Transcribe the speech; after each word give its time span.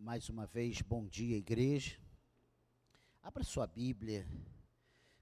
mais 0.00 0.30
uma 0.30 0.46
vez, 0.46 0.80
bom 0.80 1.06
dia, 1.06 1.36
igreja. 1.36 2.00
Abra 3.22 3.44
sua 3.44 3.66
Bíblia 3.66 4.26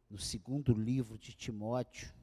no 0.09 0.17
segundo 0.17 0.73
livro 0.73 1.19
de 1.19 1.35
Timóteo, 1.35 2.15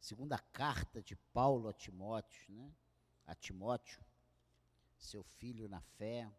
segunda 0.00 0.38
carta 0.38 1.02
de 1.02 1.14
Paulo 1.14 1.68
a 1.68 1.74
Timóteo, 1.74 2.42
né? 2.48 2.74
A 3.26 3.34
Timóteo, 3.34 4.02
seu 4.96 5.22
filho 5.22 5.68
na 5.68 5.82
fé. 5.82 6.32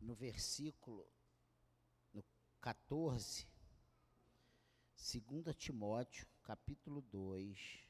No 0.00 0.16
versículo 0.16 1.06
no 2.12 2.24
14, 2.60 3.46
2 4.96 5.56
Timóteo, 5.56 6.26
capítulo 6.42 7.00
2, 7.00 7.86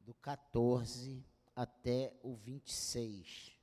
do 0.00 0.12
14 0.16 1.24
até 1.56 2.14
o 2.22 2.36
26. 2.36 3.58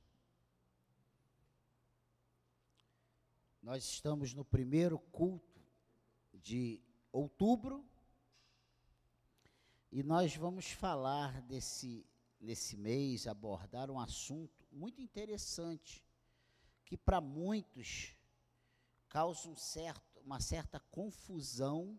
Nós 3.62 3.84
estamos 3.84 4.34
no 4.34 4.44
primeiro 4.44 4.98
culto 4.98 5.62
de 6.34 6.82
outubro 7.12 7.82
e 9.90 10.02
nós 10.02 10.34
vamos 10.34 10.70
falar 10.70 11.40
desse 11.42 12.04
nesse 12.40 12.76
mês 12.76 13.26
abordar 13.26 13.90
um 13.90 13.98
assunto 13.98 14.66
muito 14.70 15.00
interessante 15.00 16.04
que 16.84 16.94
para 16.94 17.18
muitos 17.18 18.14
causa 19.08 19.48
um 19.48 19.56
certo, 19.56 20.20
uma 20.20 20.40
certa 20.40 20.78
confusão, 20.78 21.98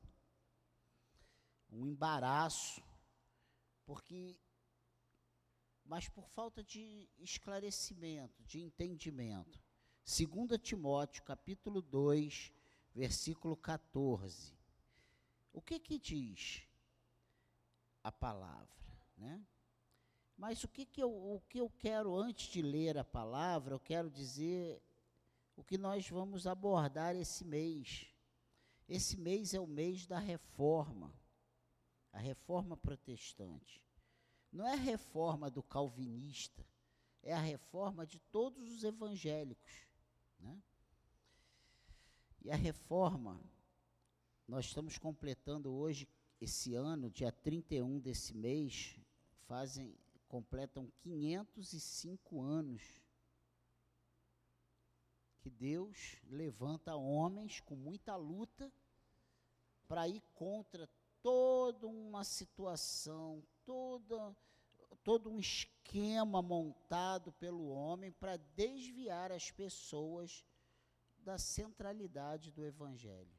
um 1.72 1.88
embaraço, 1.88 2.84
porque 3.86 4.38
mas 5.86 6.10
por 6.10 6.28
falta 6.28 6.64
de 6.64 7.08
esclarecimento, 7.20 8.44
de 8.44 8.60
entendimento. 8.60 9.62
2 10.04 10.60
Timóteo, 10.62 11.24
capítulo 11.24 11.82
2, 11.82 12.52
versículo 12.94 13.56
14. 13.56 14.54
O 15.54 15.62
que 15.62 15.80
que 15.80 16.00
diz 16.00 16.68
a 18.04 18.12
palavra, 18.12 18.68
né? 19.16 19.46
Mas 20.38 20.64
o 20.64 20.68
que 20.68 20.86
que 20.86 21.02
eu, 21.02 21.12
o 21.12 21.40
que 21.48 21.60
eu 21.60 21.70
quero 21.70 22.16
antes 22.16 22.48
de 22.50 22.62
ler 22.62 22.98
a 22.98 23.04
palavra, 23.04 23.74
eu 23.74 23.80
quero 23.80 24.10
dizer 24.10 24.82
o 25.56 25.64
que 25.64 25.78
nós 25.78 26.10
vamos 26.10 26.46
abordar 26.46 27.16
esse 27.16 27.46
mês. 27.46 28.08
Esse 28.88 29.18
mês 29.18 29.54
é 29.54 29.60
o 29.60 29.68
mês 29.68 30.06
da 30.06 30.20
reforma, 30.20 31.14
a 32.12 32.20
reforma 32.20 32.76
protestante. 32.76 33.85
Não 34.56 34.66
é 34.66 34.72
a 34.72 34.78
reforma 34.78 35.52
do 35.52 35.62
calvinista, 35.62 36.66
é 37.22 37.34
a 37.34 37.42
reforma 37.42 38.08
de 38.08 38.20
todos 38.32 38.72
os 38.72 38.86
evangélicos. 38.86 39.86
Né? 40.40 40.58
E 42.42 42.50
a 42.50 42.56
reforma, 42.56 43.38
nós 44.48 44.68
estamos 44.68 44.98
completando 44.98 45.74
hoje, 45.74 46.08
esse 46.40 46.74
ano, 46.74 47.10
dia 47.10 47.34
31 47.34 48.00
desse 48.00 48.34
mês, 48.34 48.98
fazem, 49.46 49.94
completam 50.30 50.90
505 51.02 52.42
anos 52.42 52.82
que 55.42 55.50
Deus 55.50 56.16
levanta 56.30 56.96
homens 56.96 57.60
com 57.60 57.76
muita 57.76 58.16
luta 58.16 58.72
para 59.86 60.08
ir 60.08 60.22
contra 60.34 60.90
toda 61.22 61.88
uma 61.88 62.24
situação, 62.24 63.44
toda, 63.66 64.36
todo 65.04 65.30
um 65.30 65.40
esquema 65.40 66.42
montado 66.42 67.32
pelo 67.34 67.68
homem 67.68 68.12
para 68.12 68.38
desviar 68.38 69.32
as 69.32 69.52
pessoas 69.52 70.46
da 71.18 71.38
centralidade 71.38 72.52
do 72.52 72.64
Evangelho. 72.64 73.36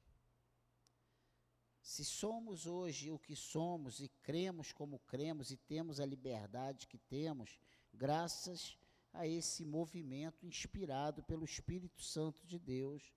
Se 1.80 2.04
somos 2.04 2.66
hoje 2.66 3.12
o 3.12 3.18
que 3.18 3.36
somos 3.36 4.00
e 4.00 4.08
cremos 4.08 4.72
como 4.72 4.98
cremos 4.98 5.52
e 5.52 5.56
temos 5.56 6.00
a 6.00 6.04
liberdade 6.04 6.88
que 6.88 6.98
temos, 6.98 7.60
graças 7.94 8.76
a 9.12 9.26
esse 9.26 9.64
movimento 9.64 10.44
inspirado 10.44 11.22
pelo 11.22 11.44
Espírito 11.44 12.02
Santo 12.02 12.44
de 12.44 12.58
Deus, 12.58 13.14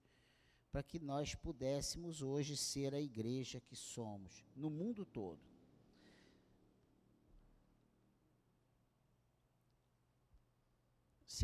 para 0.71 0.83
que 0.83 0.99
nós 0.99 1.33
pudéssemos 1.33 2.21
hoje 2.21 2.55
ser 2.55 2.93
a 2.93 3.01
igreja 3.01 3.59
que 3.59 3.75
somos 3.75 4.45
no 4.55 4.69
mundo 4.69 5.03
todo. 5.03 5.48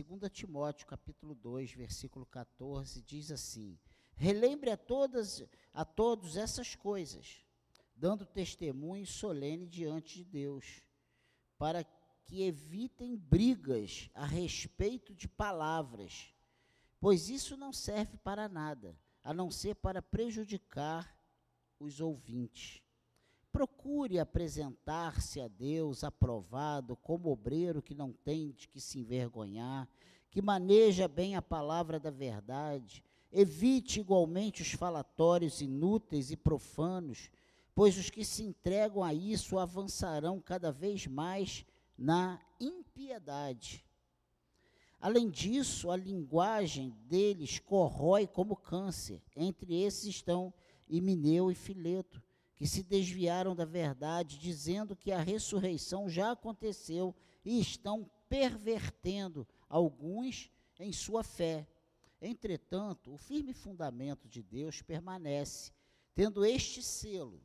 2 0.04 0.30
Timóteo 0.30 0.86
capítulo 0.88 1.34
2, 1.36 1.72
versículo 1.72 2.26
14, 2.26 3.02
diz 3.02 3.32
assim: 3.32 3.80
Relembre 4.18 4.70
a 4.70 4.76
todas 4.76 5.42
a 5.74 5.86
todos 5.86 6.36
essas 6.36 6.76
coisas, 6.76 7.46
dando 7.96 8.26
testemunho 8.26 9.08
solene 9.08 9.66
diante 9.66 10.18
de 10.18 10.26
Deus, 10.26 10.82
para 11.58 11.82
que 12.26 12.42
evitem 12.42 13.16
brigas 13.16 14.10
a 14.14 14.26
respeito 14.26 15.16
de 15.16 15.30
palavras, 15.30 16.34
pois 17.00 17.30
isso 17.30 17.56
não 17.56 17.72
serve 17.72 18.18
para 18.18 18.50
nada, 18.50 19.00
a 19.24 19.34
não 19.34 19.50
ser 19.50 19.76
para 19.76 20.02
prejudicar 20.02 21.18
os 21.80 22.02
ouvintes. 22.02 22.82
Procure 23.56 24.20
apresentar-se 24.20 25.40
a 25.40 25.48
Deus 25.48 26.04
aprovado 26.04 26.98
como 26.98 27.32
obreiro 27.32 27.82
que 27.82 27.96
não 27.96 28.12
tem 28.12 28.52
de 28.52 28.68
que 28.68 28.82
se 28.82 29.00
envergonhar, 29.00 29.88
que 30.30 30.42
maneja 30.42 31.08
bem 31.08 31.38
a 31.38 31.42
palavra 31.42 31.98
da 31.98 32.12
verdade. 32.12 33.02
Evite 33.32 34.02
igualmente 34.02 34.62
os 34.62 34.74
falatórios 34.74 35.62
inúteis 35.62 36.32
e 36.32 36.36
profanos, 36.36 37.32
pois 37.74 37.98
os 37.98 38.10
que 38.10 38.26
se 38.26 38.44
entregam 38.44 39.02
a 39.02 39.14
isso 39.14 39.58
avançarão 39.58 40.42
cada 40.42 40.70
vez 40.70 41.08
mais 41.08 41.66
na 41.98 42.42
impiedade. 42.60 43.86
Além 45.00 45.30
disso, 45.30 45.90
a 45.90 45.96
linguagem 45.96 46.90
deles 47.08 47.60
corrói 47.60 48.28
como 48.28 48.58
câncer. 48.58 49.24
Entre 49.34 49.82
esses 49.82 50.08
estão 50.08 50.54
Himeneu 50.90 51.50
e 51.50 51.56
Fileto 51.56 52.22
que 52.56 52.66
se 52.66 52.82
desviaram 52.84 53.56
da 53.56 53.66
verdade, 53.66 54.40
dizendo 54.40 54.96
que 54.96 55.12
a 55.12 55.22
ressurreição 55.22 56.10
já 56.10 56.32
aconteceu 56.32 57.14
e 57.44 57.60
estão 57.60 58.10
pervertendo 58.30 59.48
alguns 59.70 60.50
em 60.80 60.92
sua 60.92 61.24
fé. 61.24 61.68
Entretanto, 62.22 63.14
o 63.14 63.18
firme 63.18 63.54
fundamento 63.54 64.28
de 64.28 64.42
Deus 64.42 64.82
permanece, 64.82 65.72
tendo 66.14 66.46
este 66.46 66.82
selo: 66.82 67.42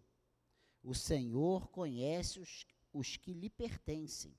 o 0.82 0.94
Senhor 0.94 1.68
conhece 1.68 2.40
os, 2.40 2.66
os 2.92 3.16
que 3.16 3.32
lhe 3.32 3.50
pertencem. 3.50 4.34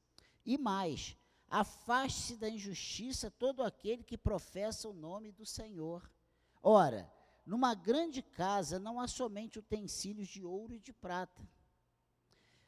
E 0.45 0.57
mais, 0.57 1.17
afaste-se 1.49 2.37
da 2.37 2.49
injustiça 2.49 3.29
todo 3.29 3.61
aquele 3.61 4.03
que 4.03 4.17
professa 4.17 4.87
o 4.87 4.93
nome 4.93 5.31
do 5.31 5.45
Senhor. 5.45 6.09
Ora, 6.63 7.11
numa 7.45 7.73
grande 7.73 8.21
casa 8.21 8.79
não 8.79 8.99
há 8.99 9.07
somente 9.07 9.59
utensílios 9.59 10.27
de 10.27 10.43
ouro 10.43 10.73
e 10.73 10.79
de 10.79 10.93
prata. 10.93 11.47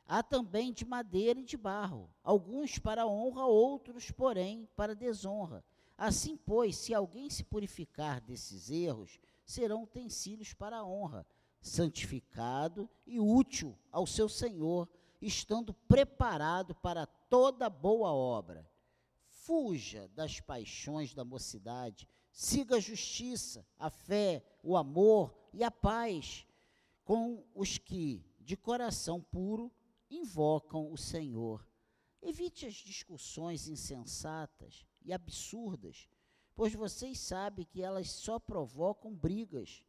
Há 0.06 0.22
também 0.22 0.74
de 0.74 0.86
madeira 0.86 1.40
e 1.40 1.46
de 1.46 1.56
barro, 1.56 2.10
alguns 2.24 2.78
para 2.78 3.08
honra, 3.08 3.46
outros, 3.46 4.12
porém, 4.12 4.68
para 4.76 4.96
desonra. 4.96 5.64
Assim, 5.98 6.36
pois, 6.36 6.76
se 6.76 6.94
alguém 6.94 7.30
se 7.30 7.44
purificar 7.44 8.20
desses 8.20 8.70
erros, 8.70 9.20
serão 9.46 9.84
utensílios 9.84 10.54
para 10.54 10.78
a 10.78 10.86
honra, 10.86 11.26
santificado 11.62 12.90
e 13.06 13.20
útil 13.20 13.78
ao 13.92 14.06
seu 14.06 14.28
Senhor, 14.28 14.90
estando 15.22 15.74
preparado 15.74 16.76
para 16.76 17.06
toda 17.06 17.70
boa 17.70 18.12
obra. 18.12 18.70
Fuja 19.26 20.10
das 20.10 20.40
paixões 20.40 21.14
da 21.14 21.24
mocidade, 21.24 22.08
siga 22.34 22.78
a 22.78 22.80
justiça, 22.80 23.66
a 23.78 23.90
fé, 23.92 24.44
o 24.64 24.76
amor 24.76 25.34
e 25.54 25.64
a 25.64 25.70
paz 25.70 26.46
com 27.06 27.46
os 27.54 27.78
que, 27.78 28.26
de 28.40 28.58
coração 28.58 29.22
puro, 29.22 29.72
invocam 30.10 30.92
o 30.92 30.98
Senhor. 30.98 31.66
Evite 32.22 32.66
as 32.66 32.74
discussões 32.74 33.68
insensatas 33.68 34.86
e 35.04 35.14
absurdas, 35.14 36.10
pois 36.56 36.74
vocês 36.74 37.20
sabem 37.20 37.66
que 37.66 37.82
elas 37.82 38.10
só 38.10 38.40
provocam 38.40 39.14
brigas. 39.14 39.84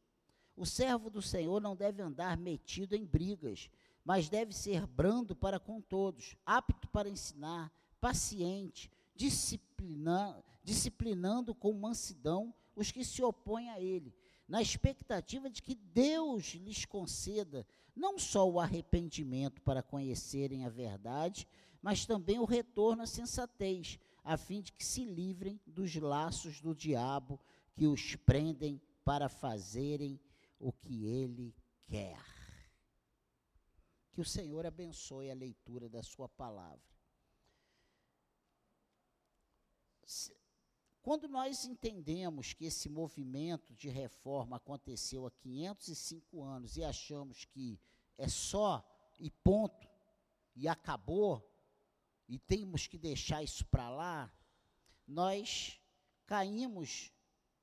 O 0.57 0.67
servo 0.67 1.09
do 1.09 1.23
Senhor 1.23 1.61
não 1.61 1.75
deve 1.75 2.03
andar 2.03 2.37
metido 2.37 2.95
em 2.95 3.07
brigas, 3.07 3.71
mas 4.05 4.29
deve 4.29 4.53
ser 4.53 4.87
brando 4.87 5.35
para 5.35 5.59
com 5.59 5.81
todos, 5.81 6.37
apto 6.45 6.89
para 6.89 7.09
ensinar, 7.09 7.73
paciente, 8.01 8.91
disciplinar, 9.15 10.43
disciplinando 10.65 11.55
com 11.55 11.73
mansidão 11.75 12.53
os 12.75 12.91
que 12.91 13.05
se 13.05 13.23
opõem 13.23 13.71
a 13.71 13.81
ele, 13.81 14.13
na 14.49 14.61
expectativa 14.61 15.49
de 15.49 15.63
que 15.63 15.75
Deus 15.75 16.55
lhes 16.55 16.85
conceda 16.85 17.67
não 17.95 18.19
só 18.19 18.49
o 18.49 18.59
arrependimento 18.59 19.63
para 19.63 19.83
conhecerem 19.83 20.65
a 20.65 20.69
verdade, 20.69 21.47
mas 21.81 22.07
também 22.07 22.39
o 22.39 22.45
retorno 22.45 23.03
à 23.03 23.07
sensatez, 23.07 23.99
a 24.25 24.37
fim 24.37 24.63
de 24.63 24.73
que 24.73 24.85
se 24.85 25.05
livrem 25.05 25.61
dos 25.67 25.95
laços 25.95 26.61
do 26.61 26.75
diabo 26.75 27.39
que 27.75 27.87
os 27.87 28.17
prendem 28.17 28.81
para 29.05 29.29
fazerem 29.29 30.19
o 30.59 30.73
que 30.73 31.05
ele 31.05 31.55
quer. 31.87 32.19
Que 34.13 34.21
o 34.21 34.25
Senhor 34.25 34.65
abençoe 34.65 35.31
a 35.31 35.35
leitura 35.35 35.89
da 35.89 36.03
Sua 36.03 36.29
palavra. 36.29 36.95
Quando 41.05 41.29
nós 41.29 41.67
entendemos 41.67 42.55
que 42.55 42.65
esse 42.65 42.89
movimento 42.89 43.75
de 43.75 43.91
reforma 43.91 44.57
aconteceu 44.57 45.27
há 45.27 45.31
505 45.31 46.43
anos 46.43 46.79
e 46.79 46.83
achamos 46.83 47.45
que 47.45 47.79
é 48.17 48.27
só 48.27 48.83
e 49.21 49.31
ponto, 49.31 49.87
e 50.57 50.67
acabou, 50.67 51.47
e 52.27 52.39
temos 52.39 52.87
que 52.87 52.97
deixar 52.97 53.43
isso 53.43 53.67
para 53.67 53.91
lá, 53.91 54.33
nós 55.07 55.79
caímos 56.25 57.13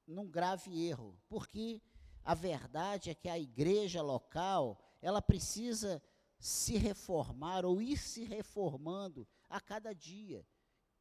num 0.06 0.30
grave 0.30 0.80
erro, 0.86 1.20
porque 1.28 1.82
a 2.24 2.36
verdade 2.36 3.10
é 3.10 3.16
que 3.16 3.28
a 3.28 3.40
igreja 3.40 4.04
local, 4.04 4.80
ela 5.02 5.20
precisa 5.20 6.00
se 6.38 6.78
reformar 6.78 7.66
ou 7.66 7.82
ir 7.82 7.98
se 7.98 8.24
reformando 8.24 9.28
a 9.50 9.60
cada 9.60 9.94
dia. 9.94 10.46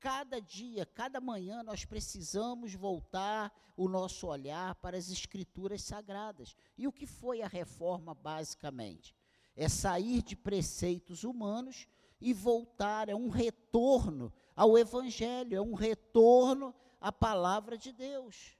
Cada 0.01 0.41
dia, 0.41 0.85
cada 0.87 1.21
manhã, 1.21 1.63
nós 1.63 1.85
precisamos 1.85 2.75
voltar 2.75 3.53
o 3.77 3.89
nosso 3.89 4.27
olhar 4.27 4.75
para 4.77 4.97
as 4.97 5.11
escrituras 5.11 5.83
sagradas. 5.83 6.57
E 6.77 6.89
o 6.89 6.93
que 6.93 7.07
foi 7.07 7.43
a 7.43 7.47
reforma, 7.47 8.15
basicamente? 8.15 9.15
É 9.55 9.69
sair 9.69 10.23
de 10.23 10.35
preceitos 10.35 11.23
humanos 11.23 11.87
e 12.21 12.33
voltar, 12.33 13.09
é 13.09 13.15
um 13.15 13.29
retorno 13.29 14.33
ao 14.57 14.77
Evangelho, 14.77 15.57
é 15.57 15.61
um 15.61 15.75
retorno 15.75 16.75
à 17.01 17.13
palavra 17.13 17.77
de 17.79 17.93
Deus 17.93 18.59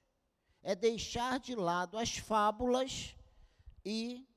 é 0.63 0.75
deixar 0.75 1.39
de 1.39 1.55
lado 1.55 1.97
as 1.97 2.17
fábulas 2.17 3.15
e 3.83 4.27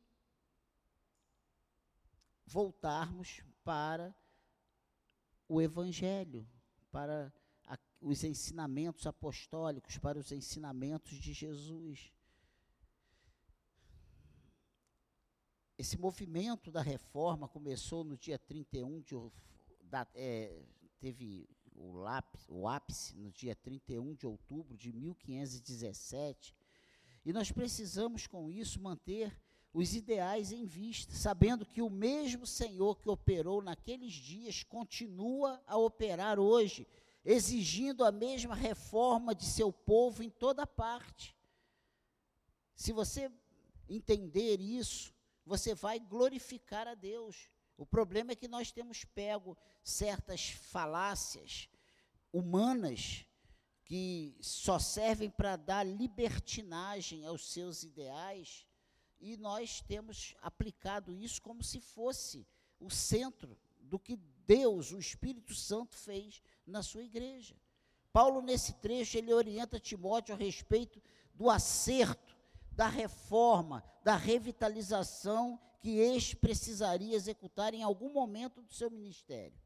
voltarmos 2.46 3.42
para 3.62 4.14
o 5.48 5.60
Evangelho, 5.60 6.48
para 6.94 7.34
a, 7.66 7.76
os 8.00 8.22
ensinamentos 8.22 9.04
apostólicos, 9.04 9.98
para 9.98 10.16
os 10.16 10.30
ensinamentos 10.30 11.18
de 11.18 11.32
Jesus. 11.32 12.12
Esse 15.76 15.98
movimento 15.98 16.70
da 16.70 16.82
reforma 16.82 17.48
começou 17.48 18.04
no 18.04 18.16
dia 18.16 18.38
31 18.38 19.00
de. 19.00 19.16
Da, 19.82 20.06
é, 20.14 20.62
teve 21.00 21.48
o, 21.74 21.94
lápis, 21.94 22.46
o 22.48 22.68
ápice 22.68 23.16
no 23.16 23.32
dia 23.32 23.56
31 23.56 24.14
de 24.14 24.28
outubro 24.28 24.76
de 24.76 24.92
1517. 24.92 26.54
E 27.24 27.32
nós 27.32 27.50
precisamos, 27.50 28.28
com 28.28 28.48
isso, 28.48 28.80
manter 28.80 29.36
os 29.74 29.92
ideais 29.92 30.52
em 30.52 30.64
vista, 30.64 31.12
sabendo 31.14 31.66
que 31.66 31.82
o 31.82 31.90
mesmo 31.90 32.46
Senhor 32.46 32.96
que 33.00 33.10
operou 33.10 33.60
naqueles 33.60 34.12
dias 34.12 34.62
continua 34.62 35.60
a 35.66 35.76
operar 35.76 36.38
hoje, 36.38 36.86
exigindo 37.24 38.04
a 38.04 38.12
mesma 38.12 38.54
reforma 38.54 39.34
de 39.34 39.44
seu 39.44 39.72
povo 39.72 40.22
em 40.22 40.30
toda 40.30 40.64
parte. 40.64 41.36
Se 42.76 42.92
você 42.92 43.28
entender 43.88 44.60
isso, 44.60 45.12
você 45.44 45.74
vai 45.74 45.98
glorificar 45.98 46.86
a 46.86 46.94
Deus. 46.94 47.50
O 47.76 47.84
problema 47.84 48.30
é 48.30 48.36
que 48.36 48.46
nós 48.46 48.70
temos 48.70 49.04
pego 49.04 49.58
certas 49.82 50.50
falácias 50.50 51.68
humanas 52.32 53.26
que 53.84 54.36
só 54.40 54.78
servem 54.78 55.30
para 55.30 55.56
dar 55.56 55.84
libertinagem 55.84 57.24
aos 57.26 57.52
seus 57.52 57.82
ideais, 57.82 58.64
e 59.24 59.38
nós 59.38 59.80
temos 59.80 60.34
aplicado 60.42 61.16
isso 61.16 61.40
como 61.40 61.64
se 61.64 61.80
fosse 61.80 62.46
o 62.78 62.90
centro 62.90 63.56
do 63.80 63.98
que 63.98 64.16
Deus, 64.46 64.92
o 64.92 64.98
Espírito 64.98 65.54
Santo, 65.54 65.96
fez 65.96 66.42
na 66.66 66.82
sua 66.82 67.02
igreja. 67.02 67.56
Paulo, 68.12 68.42
nesse 68.42 68.74
trecho, 68.74 69.16
ele 69.16 69.32
orienta 69.32 69.80
Timóteo 69.80 70.34
a 70.34 70.38
respeito 70.38 71.02
do 71.32 71.48
acerto, 71.48 72.36
da 72.70 72.86
reforma, 72.86 73.82
da 74.04 74.14
revitalização 74.14 75.58
que 75.80 75.96
este 75.96 76.36
precisaria 76.36 77.16
executar 77.16 77.72
em 77.72 77.82
algum 77.82 78.12
momento 78.12 78.60
do 78.60 78.74
seu 78.74 78.90
ministério. 78.90 79.58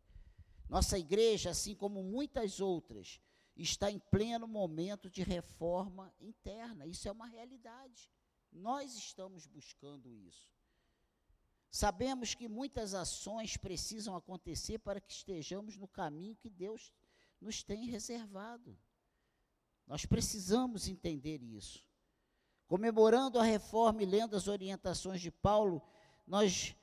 Nossa 0.69 0.97
igreja, 0.97 1.51
assim 1.51 1.75
como 1.75 2.01
muitas 2.05 2.61
outras, 2.61 3.21
está 3.57 3.91
em 3.91 3.99
pleno 3.99 4.47
momento 4.47 5.11
de 5.11 5.25
reforma 5.25 6.15
interna. 6.21 6.87
Isso 6.87 7.09
é 7.09 7.11
uma 7.11 7.27
realidade. 7.27 8.09
Nós 8.53 8.95
estamos 8.95 9.47
buscando 9.47 10.15
isso. 10.15 10.49
Sabemos 11.71 12.35
que 12.35 12.49
muitas 12.49 12.95
ações 12.95 13.57
precisam 13.57 14.17
acontecer 14.17 14.79
para 14.79 15.01
que 15.01 15.13
estejamos 15.13 15.77
no 15.77 15.87
caminho 15.87 16.37
que 16.37 16.49
Deus 16.49 16.93
nos 17.41 17.63
tem 17.63 17.87
reservado. 17.87 18.77
Nós 19.87 20.05
precisamos 20.05 20.89
entender 20.89 21.43
isso. 21.43 21.85
Comemorando 22.67 23.39
a 23.39 23.45
reforma 23.45 24.03
e 24.03 24.07
lendo 24.07 24.37
as 24.37 24.49
orientações 24.49 25.21
de 25.21 25.31
Paulo, 25.31 25.83
nós 26.27 26.75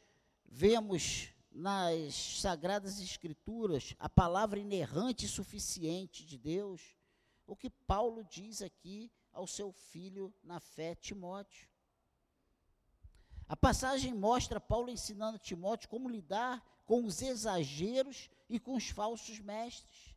vemos 0.46 1.30
nas 1.52 2.14
Sagradas 2.42 3.00
Escrituras 3.00 3.96
a 4.00 4.10
palavra 4.10 4.60
inerrante 4.60 5.26
e 5.26 5.30
suficiente 5.30 6.26
de 6.26 6.38
Deus, 6.38 6.96
o 7.46 7.56
que 7.56 7.70
Paulo 7.70 8.24
diz 8.24 8.62
aqui 8.62 9.12
ao 9.36 9.46
seu 9.46 9.72
filho 9.72 10.34
na 10.42 10.60
fé, 10.60 10.96
Timóteo. 10.96 11.70
A 13.48 13.56
passagem 13.56 14.14
mostra 14.14 14.60
Paulo 14.60 14.90
ensinando 14.90 15.38
Timóteo 15.38 15.90
como 15.90 16.10
lidar 16.10 16.66
com 16.86 17.06
os 17.06 17.22
exageros 17.22 18.30
e 18.50 18.60
com 18.60 18.76
os 18.76 18.90
falsos 18.90 19.40
mestres. 19.40 20.16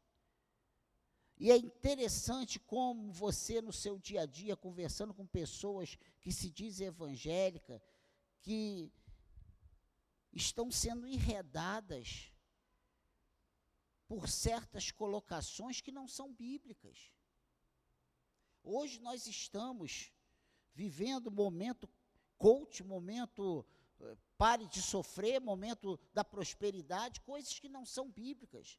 E 1.37 1.51
é 1.51 1.57
interessante 1.57 2.59
como 2.59 3.13
você, 3.13 3.61
no 3.61 3.73
seu 3.73 3.99
dia 3.99 4.23
a 4.23 4.27
dia, 4.27 4.57
conversando 4.57 5.13
com 5.13 5.27
pessoas 5.27 5.97
que 6.21 6.33
se 6.33 6.51
dizem 6.51 6.87
evangélicas, 6.87 7.81
que 8.41 8.91
estão 10.33 10.71
sendo 10.71 11.07
enredadas 11.07 12.33
por 14.07 14.29
certas 14.29 14.91
colocações 14.91 15.81
que 15.81 15.93
não 15.93 16.09
são 16.09 16.33
bíblicas. 16.33 17.13
Hoje 18.63 19.01
nós 19.01 19.27
estamos 19.27 20.13
vivendo 20.75 21.31
momento 21.31 21.89
coach, 22.37 22.85
momento 22.85 23.67
eh, 24.01 24.17
pare 24.37 24.67
de 24.67 24.81
sofrer, 24.81 25.41
momento 25.41 25.99
da 26.13 26.25
prosperidade, 26.25 27.21
coisas 27.23 27.59
que 27.59 27.69
não 27.69 27.85
são 27.85 28.11
bíblicas. 28.11 28.79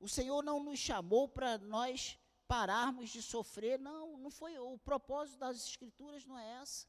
O 0.00 0.08
Senhor 0.08 0.42
não 0.42 0.62
nos 0.62 0.78
chamou 0.78 1.28
para 1.28 1.58
nós 1.58 2.18
pararmos 2.48 3.10
de 3.10 3.22
sofrer, 3.22 3.78
não, 3.78 4.16
não 4.18 4.30
foi 4.30 4.58
o 4.58 4.78
propósito 4.78 5.38
das 5.38 5.56
escrituras 5.68 6.24
não 6.24 6.38
é 6.38 6.60
essa. 6.60 6.86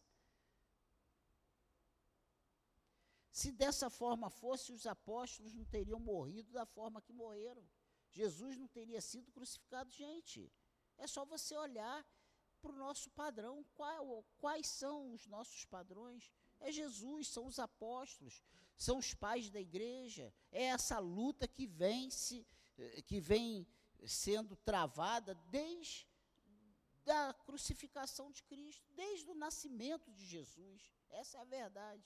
Se 3.32 3.52
dessa 3.52 3.90
forma 3.90 4.30
fosse, 4.30 4.72
os 4.72 4.86
apóstolos 4.86 5.54
não 5.54 5.66
teriam 5.66 6.00
morrido 6.00 6.52
da 6.52 6.66
forma 6.66 7.02
que 7.02 7.12
morreram. 7.12 7.68
Jesus 8.12 8.58
não 8.58 8.68
teria 8.68 9.02
sido 9.02 9.32
crucificado, 9.32 9.90
gente. 9.90 10.52
É 10.98 11.08
só 11.08 11.26
você 11.26 11.56
olhar 11.56 12.06
para 12.62 12.72
o 12.72 12.78
nosso 12.78 13.10
padrão. 13.12 13.66
Qual, 13.76 14.24
quais 14.38 14.68
são 14.68 15.14
os 15.14 15.28
nossos 15.28 15.66
padrões? 15.66 16.32
É 16.60 16.72
Jesus, 16.72 17.28
são 17.28 17.46
os 17.46 17.60
apóstolos, 17.60 18.42
são 18.78 18.98
os 18.98 19.14
pais 19.14 19.50
da 19.50 19.60
igreja. 19.60 20.34
É 20.52 20.64
essa 20.66 20.98
luta 21.00 21.48
que 21.48 21.68
vem, 21.68 22.10
se, 22.10 22.48
que 23.06 23.20
vem 23.20 23.68
sendo 24.06 24.56
travada 24.56 25.36
desde 25.50 26.08
a 27.06 27.34
crucificação 27.34 28.32
de 28.32 28.42
Cristo, 28.44 28.88
desde 28.96 29.30
o 29.30 29.36
nascimento 29.36 30.12
de 30.12 30.26
Jesus. 30.26 30.90
Essa 31.10 31.38
é 31.38 31.42
a 31.42 31.46
verdade. 31.46 32.04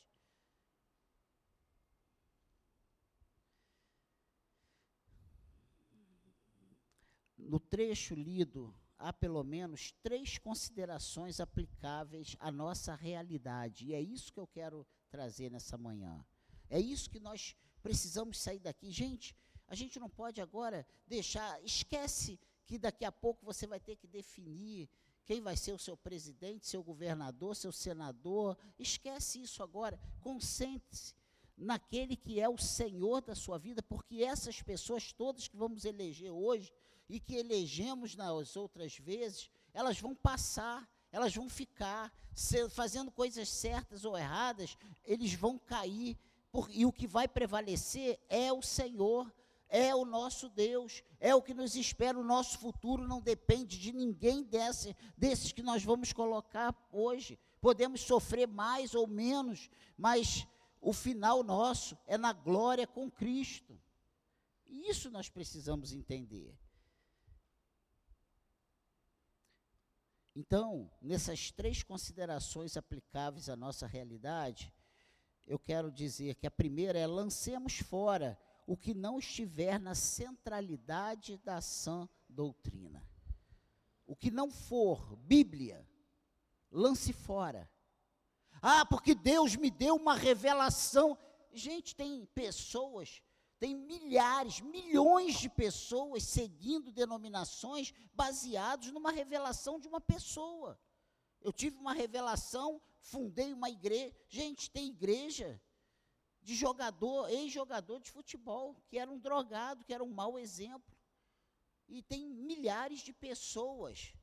No 7.48 7.60
trecho 7.60 8.14
lido, 8.14 8.74
há 8.98 9.14
pelo 9.14 9.44
menos 9.44 9.94
três 10.04 10.38
considerações 10.38 11.40
aplicáveis 11.40 12.36
à 12.40 12.52
nossa 12.52 12.94
realidade. 12.96 13.86
E 13.86 13.94
é 13.94 14.02
isso 14.02 14.34
que 14.34 14.40
eu 14.40 14.48
quero 14.48 14.86
trazer 15.10 15.50
nessa 15.50 15.78
manhã. 15.78 16.26
É 16.70 16.80
isso 16.80 17.10
que 17.10 17.20
nós 17.20 17.56
precisamos 17.82 18.40
sair 18.40 18.60
daqui. 18.60 18.92
Gente, 18.92 19.36
a 19.68 19.76
gente 19.76 20.00
não 20.00 20.10
pode 20.10 20.42
agora 20.42 20.86
deixar. 21.08 21.64
Esquece 21.64 22.40
que 22.66 22.78
daqui 22.78 23.06
a 23.06 23.12
pouco 23.12 23.46
você 23.46 23.66
vai 23.66 23.80
ter 23.80 23.96
que 23.96 24.08
definir 24.08 24.90
quem 25.26 25.42
vai 25.42 25.56
ser 25.58 25.74
o 25.74 25.80
seu 25.80 25.96
presidente, 25.96 26.68
seu 26.68 26.84
governador, 26.84 27.56
seu 27.56 27.72
senador. 27.72 28.58
Esquece 28.78 29.42
isso 29.42 29.64
agora. 29.64 30.00
Concentre-se 30.22 31.16
naquele 31.58 32.16
que 32.16 32.40
é 32.40 32.48
o 32.48 32.58
Senhor 32.58 33.22
da 33.22 33.34
sua 33.34 33.58
vida, 33.58 33.82
porque 33.82 34.24
essas 34.24 34.62
pessoas 34.62 35.12
todas 35.12 35.48
que 35.48 35.58
vamos 35.58 35.86
eleger 35.86 36.32
hoje 36.32 36.72
e 37.10 37.20
que 37.20 37.36
elegemos 37.36 38.16
nas 38.16 38.56
outras 38.56 38.98
vezes, 38.98 39.50
elas 39.74 40.00
vão 40.00 40.14
passar, 40.16 40.90
elas 41.12 41.34
vão 41.36 41.50
ficar, 41.50 42.14
se, 42.34 42.70
fazendo 42.70 43.12
coisas 43.12 43.50
certas 43.50 44.06
ou 44.06 44.18
erradas, 44.18 44.78
eles 45.06 45.34
vão 45.34 45.58
cair, 45.58 46.18
por, 46.52 46.70
e 46.72 46.86
o 46.86 46.92
que 46.92 47.08
vai 47.08 47.28
prevalecer 47.28 48.20
é 48.30 48.52
o 48.52 48.62
Senhor, 48.62 49.32
é 49.70 49.94
o 49.94 50.06
nosso 50.06 50.50
Deus, 50.50 51.04
é 51.20 51.36
o 51.36 51.42
que 51.42 51.54
nos 51.54 51.76
espera, 51.76 52.18
o 52.18 52.24
nosso 52.24 52.58
futuro 52.58 53.08
não 53.08 53.22
depende 53.22 53.78
de 53.78 53.92
ninguém 53.92 54.44
desse, 54.44 54.96
desses 55.18 55.52
que 55.52 55.62
nós 55.62 55.84
vamos 55.84 56.14
colocar 56.14 56.76
hoje. 56.92 57.38
Podemos 57.60 58.02
sofrer 58.02 58.48
mais 58.48 58.96
ou 58.96 59.08
menos, 59.08 59.70
mas 59.98 60.48
o 60.80 60.94
final 60.94 61.44
nosso 61.44 61.98
é 62.08 62.18
na 62.18 62.32
glória 62.32 62.88
com 62.88 63.12
Cristo. 63.12 63.78
E 64.68 64.90
isso 64.90 65.10
nós 65.10 65.30
precisamos 65.30 65.92
entender. 65.92 66.58
Então, 70.40 70.88
nessas 71.02 71.50
três 71.50 71.82
considerações 71.82 72.78
aplicáveis 72.78 73.50
à 73.50 73.56
nossa 73.56 73.88
realidade, 73.88 74.72
eu 75.48 75.58
quero 75.58 75.92
dizer 75.92 76.36
que 76.36 76.46
a 76.46 76.52
primeira 76.52 77.00
é 77.00 77.08
lancemos 77.08 77.80
fora 77.80 78.40
o 78.68 78.78
que 78.78 78.94
não 78.94 79.18
estiver 79.18 79.80
na 79.80 79.96
centralidade 79.96 81.38
da 81.38 81.60
sã 81.60 82.08
doutrina. 82.30 83.04
O 84.06 84.16
que 84.16 84.30
não 84.30 84.52
for 84.52 85.16
Bíblia, 85.16 85.84
lance 86.70 87.12
fora. 87.12 87.68
Ah, 88.62 88.86
porque 88.86 89.16
Deus 89.16 89.56
me 89.56 89.72
deu 89.72 89.96
uma 89.96 90.14
revelação. 90.14 91.18
Gente, 91.52 91.96
tem 91.96 92.28
pessoas 92.28 93.24
tem 93.60 93.76
milhares, 93.76 94.62
milhões 94.62 95.40
de 95.40 95.50
pessoas 95.50 96.24
seguindo 96.24 96.92
denominações 96.92 97.94
baseados 98.14 98.92
numa 98.92 99.12
revelação 99.12 99.80
de 99.80 99.88
uma 99.88 100.00
pessoa. 100.00 100.80
Eu 101.42 101.52
tive 101.52 101.78
uma 101.78 101.94
revelação, 101.94 102.82
fundei 103.00 103.54
uma 103.54 103.70
igreja. 103.70 104.16
Gente, 104.28 104.70
tem 104.70 104.90
igreja 104.90 105.62
de 106.42 106.56
jogador, 106.56 107.30
ex-jogador 107.30 108.00
de 108.00 108.12
futebol, 108.12 108.76
que 108.88 108.98
era 108.98 109.12
um 109.12 109.20
drogado, 109.20 109.84
que 109.84 109.94
era 109.94 110.04
um 110.04 110.14
mau 110.14 110.38
exemplo. 110.38 110.96
E 111.88 112.02
tem 112.02 112.28
milhares 112.28 113.00
de 113.00 113.14
pessoas 113.14 114.14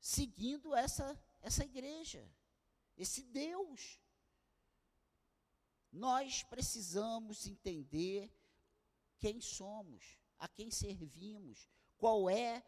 seguindo 0.00 0.74
essa, 0.74 1.18
essa 1.40 1.64
igreja, 1.64 2.26
esse 2.96 3.22
Deus. 3.22 4.00
Nós 5.98 6.44
precisamos 6.44 7.44
entender 7.44 8.32
quem 9.18 9.40
somos, 9.40 10.16
a 10.38 10.46
quem 10.46 10.70
servimos, 10.70 11.68
qual 11.96 12.30
é 12.30 12.64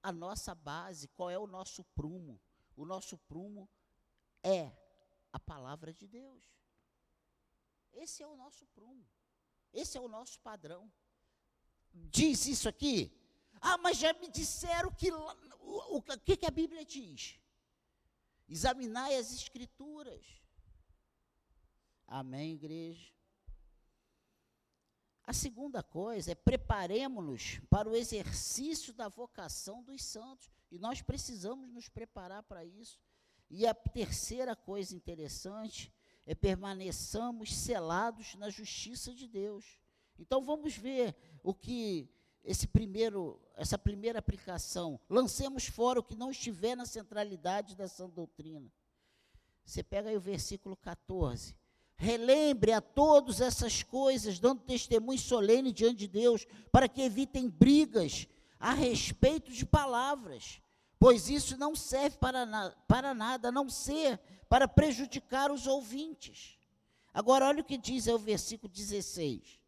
a 0.00 0.12
nossa 0.12 0.54
base, 0.54 1.08
qual 1.08 1.28
é 1.28 1.36
o 1.36 1.48
nosso 1.48 1.82
prumo. 1.82 2.40
O 2.76 2.84
nosso 2.86 3.18
prumo 3.18 3.68
é 4.44 4.70
a 5.32 5.40
palavra 5.40 5.92
de 5.92 6.06
Deus. 6.06 6.44
Esse 7.92 8.22
é 8.22 8.26
o 8.28 8.36
nosso 8.36 8.64
prumo. 8.66 9.04
Esse 9.72 9.98
é 9.98 10.00
o 10.00 10.06
nosso 10.06 10.38
padrão. 10.38 10.88
Diz 11.92 12.46
isso 12.46 12.68
aqui? 12.68 13.12
Ah, 13.60 13.76
mas 13.76 13.98
já 13.98 14.12
me 14.12 14.28
disseram 14.28 14.92
que 14.94 15.10
o, 15.10 15.96
o 15.96 16.02
que, 16.24 16.36
que 16.36 16.46
a 16.46 16.50
Bíblia 16.52 16.84
diz? 16.84 17.40
Examinai 18.48 19.16
as 19.16 19.32
escrituras. 19.32 20.39
Amém, 22.12 22.54
igreja? 22.54 23.14
A 25.22 25.32
segunda 25.32 25.80
coisa 25.80 26.32
é 26.32 26.34
preparemos-nos 26.34 27.60
para 27.70 27.88
o 27.88 27.94
exercício 27.94 28.92
da 28.92 29.08
vocação 29.08 29.80
dos 29.84 30.02
santos. 30.02 30.50
E 30.72 30.78
nós 30.78 31.00
precisamos 31.02 31.70
nos 31.70 31.88
preparar 31.88 32.42
para 32.42 32.64
isso. 32.64 33.00
E 33.48 33.64
a 33.64 33.72
terceira 33.72 34.56
coisa 34.56 34.92
interessante 34.92 35.94
é 36.26 36.34
permaneçamos 36.34 37.54
selados 37.54 38.34
na 38.34 38.50
justiça 38.50 39.14
de 39.14 39.28
Deus. 39.28 39.78
Então 40.18 40.42
vamos 40.42 40.76
ver 40.76 41.14
o 41.44 41.54
que 41.54 42.12
esse 42.42 42.66
primeiro, 42.66 43.40
essa 43.54 43.78
primeira 43.78 44.18
aplicação. 44.18 44.98
Lancemos 45.08 45.66
fora 45.66 46.00
o 46.00 46.04
que 46.04 46.16
não 46.16 46.32
estiver 46.32 46.74
na 46.74 46.86
centralidade 46.86 47.76
da 47.76 47.86
sã 47.86 48.10
doutrina. 48.10 48.68
Você 49.64 49.84
pega 49.84 50.08
aí 50.08 50.16
o 50.16 50.20
versículo 50.20 50.76
14. 50.76 51.59
Relembre 52.02 52.72
a 52.72 52.80
todos 52.80 53.42
essas 53.42 53.82
coisas, 53.82 54.38
dando 54.38 54.62
testemunho 54.62 55.18
solene 55.18 55.70
diante 55.70 55.96
de 55.96 56.08
Deus, 56.08 56.46
para 56.72 56.88
que 56.88 57.02
evitem 57.02 57.46
brigas 57.46 58.26
a 58.58 58.72
respeito 58.72 59.52
de 59.52 59.66
palavras, 59.66 60.62
pois 60.98 61.28
isso 61.28 61.58
não 61.58 61.76
serve 61.76 62.16
para, 62.16 62.46
na, 62.46 62.70
para 62.88 63.12
nada, 63.12 63.48
a 63.48 63.52
não 63.52 63.68
ser 63.68 64.18
para 64.48 64.66
prejudicar 64.66 65.52
os 65.52 65.66
ouvintes. 65.66 66.56
Agora, 67.12 67.46
olha 67.46 67.60
o 67.60 67.64
que 67.64 67.76
diz 67.76 68.08
aí 68.08 68.14
o 68.14 68.18
versículo 68.18 68.72
16. 68.72 69.60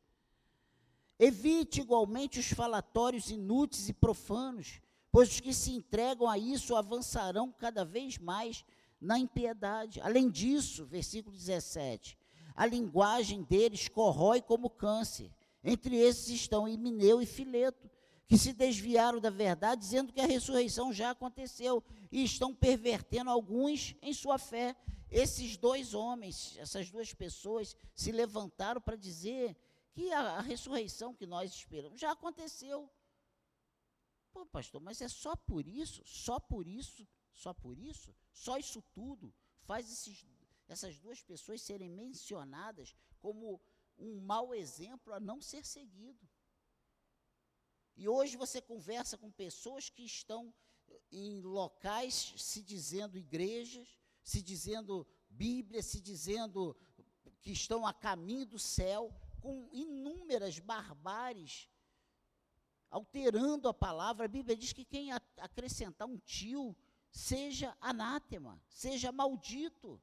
Evite 1.18 1.82
igualmente 1.82 2.40
os 2.40 2.48
falatórios 2.48 3.28
inúteis 3.28 3.90
e 3.90 3.92
profanos, 3.92 4.80
pois 5.10 5.28
os 5.28 5.40
que 5.40 5.52
se 5.52 5.70
entregam 5.72 6.26
a 6.26 6.38
isso 6.38 6.74
avançarão 6.74 7.52
cada 7.52 7.84
vez 7.84 8.16
mais 8.16 8.64
na 8.98 9.18
impiedade. 9.18 10.00
Além 10.00 10.30
disso, 10.30 10.86
versículo 10.86 11.36
17, 11.36 12.21
a 12.54 12.66
linguagem 12.66 13.42
deles 13.42 13.88
corrói 13.88 14.40
como 14.40 14.70
câncer. 14.70 15.30
Entre 15.64 15.96
esses 15.96 16.28
estão 16.28 16.68
Himeneu 16.68 17.22
e 17.22 17.26
Fileto, 17.26 17.90
que 18.26 18.38
se 18.38 18.52
desviaram 18.52 19.20
da 19.20 19.30
verdade, 19.30 19.80
dizendo 19.80 20.12
que 20.12 20.20
a 20.20 20.26
ressurreição 20.26 20.92
já 20.92 21.10
aconteceu, 21.10 21.82
e 22.10 22.24
estão 22.24 22.54
pervertendo 22.54 23.30
alguns 23.30 23.94
em 24.02 24.12
sua 24.12 24.38
fé. 24.38 24.74
Esses 25.10 25.56
dois 25.56 25.92
homens, 25.92 26.56
essas 26.56 26.90
duas 26.90 27.12
pessoas, 27.12 27.76
se 27.94 28.10
levantaram 28.10 28.80
para 28.80 28.96
dizer 28.96 29.56
que 29.92 30.10
a, 30.12 30.38
a 30.38 30.40
ressurreição 30.40 31.14
que 31.14 31.26
nós 31.26 31.52
esperamos 31.52 32.00
já 32.00 32.12
aconteceu. 32.12 32.90
Pô, 34.32 34.46
pastor, 34.46 34.80
mas 34.80 35.02
é 35.02 35.08
só 35.08 35.36
por 35.36 35.68
isso? 35.68 36.02
Só 36.06 36.40
por 36.40 36.66
isso? 36.66 37.06
Só 37.34 37.52
por 37.52 37.78
isso? 37.78 38.14
Só 38.32 38.56
isso 38.56 38.82
tudo 38.94 39.32
faz 39.64 39.90
esses 39.90 40.24
essas 40.72 40.98
duas 40.98 41.22
pessoas 41.22 41.62
serem 41.62 41.90
mencionadas 41.90 42.94
como 43.20 43.60
um 43.98 44.20
mau 44.20 44.54
exemplo 44.54 45.12
a 45.12 45.20
não 45.20 45.40
ser 45.40 45.64
seguido. 45.64 46.28
E 47.94 48.08
hoje 48.08 48.36
você 48.36 48.60
conversa 48.60 49.18
com 49.18 49.30
pessoas 49.30 49.88
que 49.88 50.02
estão 50.02 50.52
em 51.10 51.40
locais 51.42 52.34
se 52.36 52.62
dizendo 52.62 53.18
igrejas, 53.18 54.00
se 54.22 54.42
dizendo 54.42 55.06
Bíblia, 55.28 55.82
se 55.82 56.00
dizendo 56.00 56.76
que 57.40 57.52
estão 57.52 57.86
a 57.86 57.92
caminho 57.92 58.46
do 58.46 58.58
céu, 58.58 59.14
com 59.40 59.68
inúmeras 59.72 60.58
barbáries, 60.58 61.68
alterando 62.90 63.68
a 63.68 63.74
palavra. 63.74 64.24
A 64.24 64.28
Bíblia 64.28 64.56
diz 64.56 64.72
que 64.72 64.84
quem 64.84 65.12
acrescentar 65.36 66.08
um 66.08 66.18
tio 66.18 66.76
seja 67.10 67.76
anátema, 67.80 68.62
seja 68.68 69.12
maldito. 69.12 70.00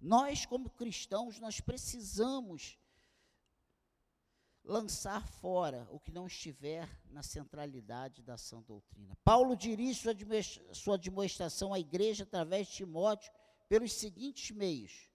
Nós, 0.00 0.44
como 0.46 0.70
cristãos, 0.70 1.38
nós 1.38 1.60
precisamos 1.60 2.78
lançar 4.64 5.26
fora 5.26 5.86
o 5.90 6.00
que 6.00 6.10
não 6.10 6.26
estiver 6.26 6.88
na 7.10 7.22
centralidade 7.22 8.22
da 8.22 8.38
sã 8.38 8.62
doutrina. 8.62 9.14
Paulo 9.22 9.54
dirige 9.54 10.00
sua, 10.72 10.96
demonstração 10.96 11.74
à 11.74 11.78
igreja 11.78 12.24
através 12.24 12.68
de 12.68 12.74
Timóteo 12.74 13.30
pelos 13.68 13.92
seguintes 13.92 14.50
meios. 14.50 15.10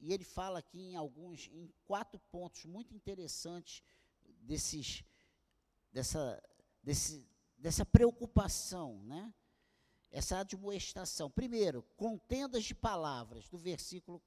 E 0.00 0.12
ele 0.12 0.24
fala 0.24 0.58
aqui 0.58 0.80
em 0.80 0.96
alguns, 0.96 1.48
em 1.52 1.70
quatro 1.84 2.18
pontos 2.30 2.64
muito 2.64 2.94
interessantes 2.94 3.82
desses, 4.40 5.04
dessa, 5.92 6.42
desse, 6.82 7.28
dessa 7.56 7.84
preocupação, 7.84 9.00
né? 9.04 9.32
Essa 10.12 10.38
admoestação. 10.38 11.30
Primeiro, 11.30 11.82
contendas 11.96 12.64
de 12.64 12.74
palavras, 12.74 13.48
do 13.48 13.58
versículo 13.58 14.22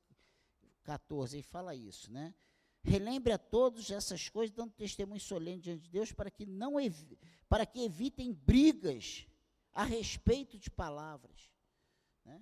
14, 0.83 1.37
ele 1.37 1.43
fala 1.43 1.75
isso, 1.75 2.11
né? 2.11 2.33
Relembre 2.83 3.31
a 3.33 3.37
todos 3.37 3.89
essas 3.89 4.29
coisas, 4.29 4.55
dando 4.55 4.73
testemunho 4.73 5.19
solene 5.19 5.61
diante 5.61 5.83
de 5.83 5.89
Deus, 5.89 6.11
para 6.11 6.29
que 6.29 6.45
não 6.45 6.75
para 7.47 7.65
que 7.65 7.83
evitem 7.83 8.33
brigas 8.33 9.25
a 9.73 9.83
respeito 9.83 10.57
de 10.59 10.69
palavras. 10.69 11.49
Né? 12.23 12.39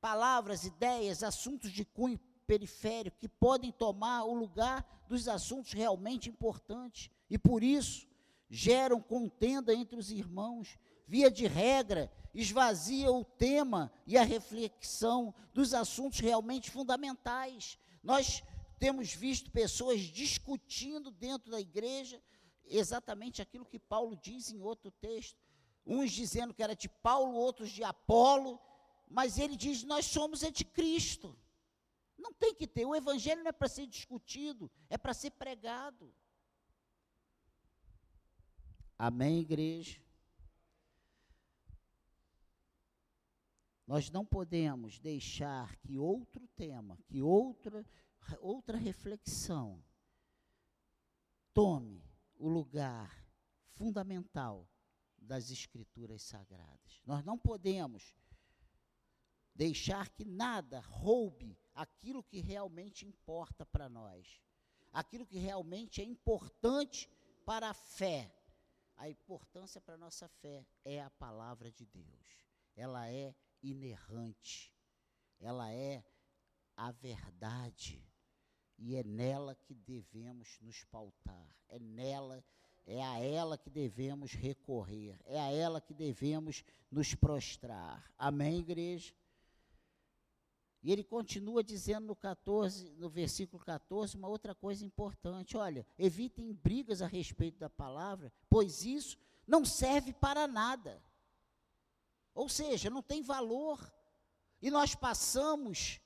Palavras, 0.00 0.64
ideias, 0.64 1.22
assuntos 1.22 1.70
de 1.70 1.84
cunho 1.84 2.18
periférico 2.46 3.18
que 3.18 3.28
podem 3.28 3.72
tomar 3.72 4.24
o 4.24 4.34
lugar 4.34 5.04
dos 5.08 5.28
assuntos 5.28 5.72
realmente 5.72 6.28
importantes 6.28 7.10
e 7.28 7.38
por 7.38 7.62
isso 7.62 8.06
geram 8.48 9.00
contenda 9.00 9.74
entre 9.74 9.96
os 9.96 10.10
irmãos. 10.10 10.78
Via 11.06 11.30
de 11.30 11.46
regra, 11.46 12.12
esvazia 12.34 13.10
o 13.12 13.24
tema 13.24 13.92
e 14.06 14.18
a 14.18 14.22
reflexão 14.22 15.34
dos 15.54 15.72
assuntos 15.72 16.18
realmente 16.20 16.70
fundamentais. 16.70 17.78
Nós 18.02 18.42
temos 18.78 19.12
visto 19.12 19.50
pessoas 19.50 20.00
discutindo 20.00 21.10
dentro 21.10 21.50
da 21.50 21.60
igreja 21.60 22.20
exatamente 22.68 23.40
aquilo 23.40 23.64
que 23.64 23.78
Paulo 23.78 24.16
diz 24.16 24.50
em 24.50 24.60
outro 24.60 24.90
texto. 24.90 25.38
Uns 25.86 26.10
dizendo 26.10 26.52
que 26.52 26.62
era 26.62 26.74
de 26.74 26.88
Paulo, 26.88 27.34
outros 27.34 27.70
de 27.70 27.84
Apolo, 27.84 28.60
mas 29.08 29.38
ele 29.38 29.56
diz: 29.56 29.84
Nós 29.84 30.06
somos 30.06 30.42
é 30.42 30.50
de 30.50 30.64
Cristo. 30.64 31.38
Não 32.18 32.32
tem 32.32 32.54
que 32.54 32.66
ter, 32.66 32.84
o 32.84 32.94
evangelho 32.94 33.42
não 33.42 33.50
é 33.50 33.52
para 33.52 33.68
ser 33.68 33.86
discutido, 33.86 34.70
é 34.88 34.98
para 34.98 35.14
ser 35.14 35.30
pregado. 35.32 36.12
Amém, 38.98 39.40
igreja? 39.40 40.00
Nós 43.86 44.10
não 44.10 44.24
podemos 44.24 44.98
deixar 44.98 45.76
que 45.76 45.96
outro 45.96 46.48
tema, 46.48 46.98
que 47.06 47.22
outra, 47.22 47.86
outra 48.40 48.76
reflexão, 48.76 49.82
tome 51.54 52.04
o 52.34 52.48
lugar 52.48 53.24
fundamental 53.74 54.68
das 55.16 55.50
Escrituras 55.50 56.22
Sagradas. 56.22 57.00
Nós 57.06 57.24
não 57.24 57.38
podemos 57.38 58.14
deixar 59.54 60.08
que 60.10 60.24
nada 60.24 60.80
roube 60.80 61.56
aquilo 61.74 62.22
que 62.22 62.40
realmente 62.40 63.06
importa 63.06 63.64
para 63.64 63.88
nós, 63.88 64.42
aquilo 64.92 65.26
que 65.26 65.38
realmente 65.38 66.00
é 66.00 66.04
importante 66.04 67.08
para 67.44 67.70
a 67.70 67.74
fé. 67.74 68.32
A 68.96 69.08
importância 69.08 69.80
para 69.80 69.94
a 69.94 69.98
nossa 69.98 70.26
fé 70.26 70.66
é 70.84 71.00
a 71.00 71.10
palavra 71.10 71.70
de 71.70 71.86
Deus. 71.86 72.44
Ela 72.74 73.08
é 73.08 73.34
inerrante, 73.70 74.72
ela 75.40 75.72
é 75.72 76.04
a 76.76 76.90
verdade. 76.92 78.02
E 78.78 78.94
é 78.96 79.02
nela 79.02 79.54
que 79.54 79.74
devemos 79.74 80.58
nos 80.60 80.84
pautar, 80.84 81.56
é 81.68 81.78
nela, 81.78 82.44
é 82.84 83.02
a 83.02 83.18
ela 83.18 83.56
que 83.56 83.70
devemos 83.70 84.32
recorrer, 84.32 85.18
é 85.24 85.40
a 85.40 85.50
ela 85.50 85.80
que 85.80 85.94
devemos 85.94 86.62
nos 86.90 87.14
prostrar. 87.14 88.12
Amém, 88.18 88.58
igreja? 88.58 89.14
E 90.82 90.92
ele 90.92 91.02
continua 91.02 91.64
dizendo 91.64 92.06
no 92.06 92.14
14, 92.14 92.94
no 92.98 93.08
versículo 93.08 93.60
14, 93.64 94.16
uma 94.16 94.28
outra 94.28 94.54
coisa 94.54 94.84
importante. 94.84 95.56
Olha, 95.56 95.84
evitem 95.98 96.52
brigas 96.52 97.02
a 97.02 97.08
respeito 97.08 97.58
da 97.58 97.68
palavra, 97.68 98.32
pois 98.48 98.84
isso 98.84 99.18
não 99.46 99.64
serve 99.64 100.12
para 100.12 100.46
nada. 100.46 101.02
Ou 102.36 102.48
seja, 102.48 102.90
não 102.90 103.02
tem 103.02 103.22
valor. 103.22 103.80
E 104.60 104.70
nós 104.70 104.94
passamos 104.94 106.00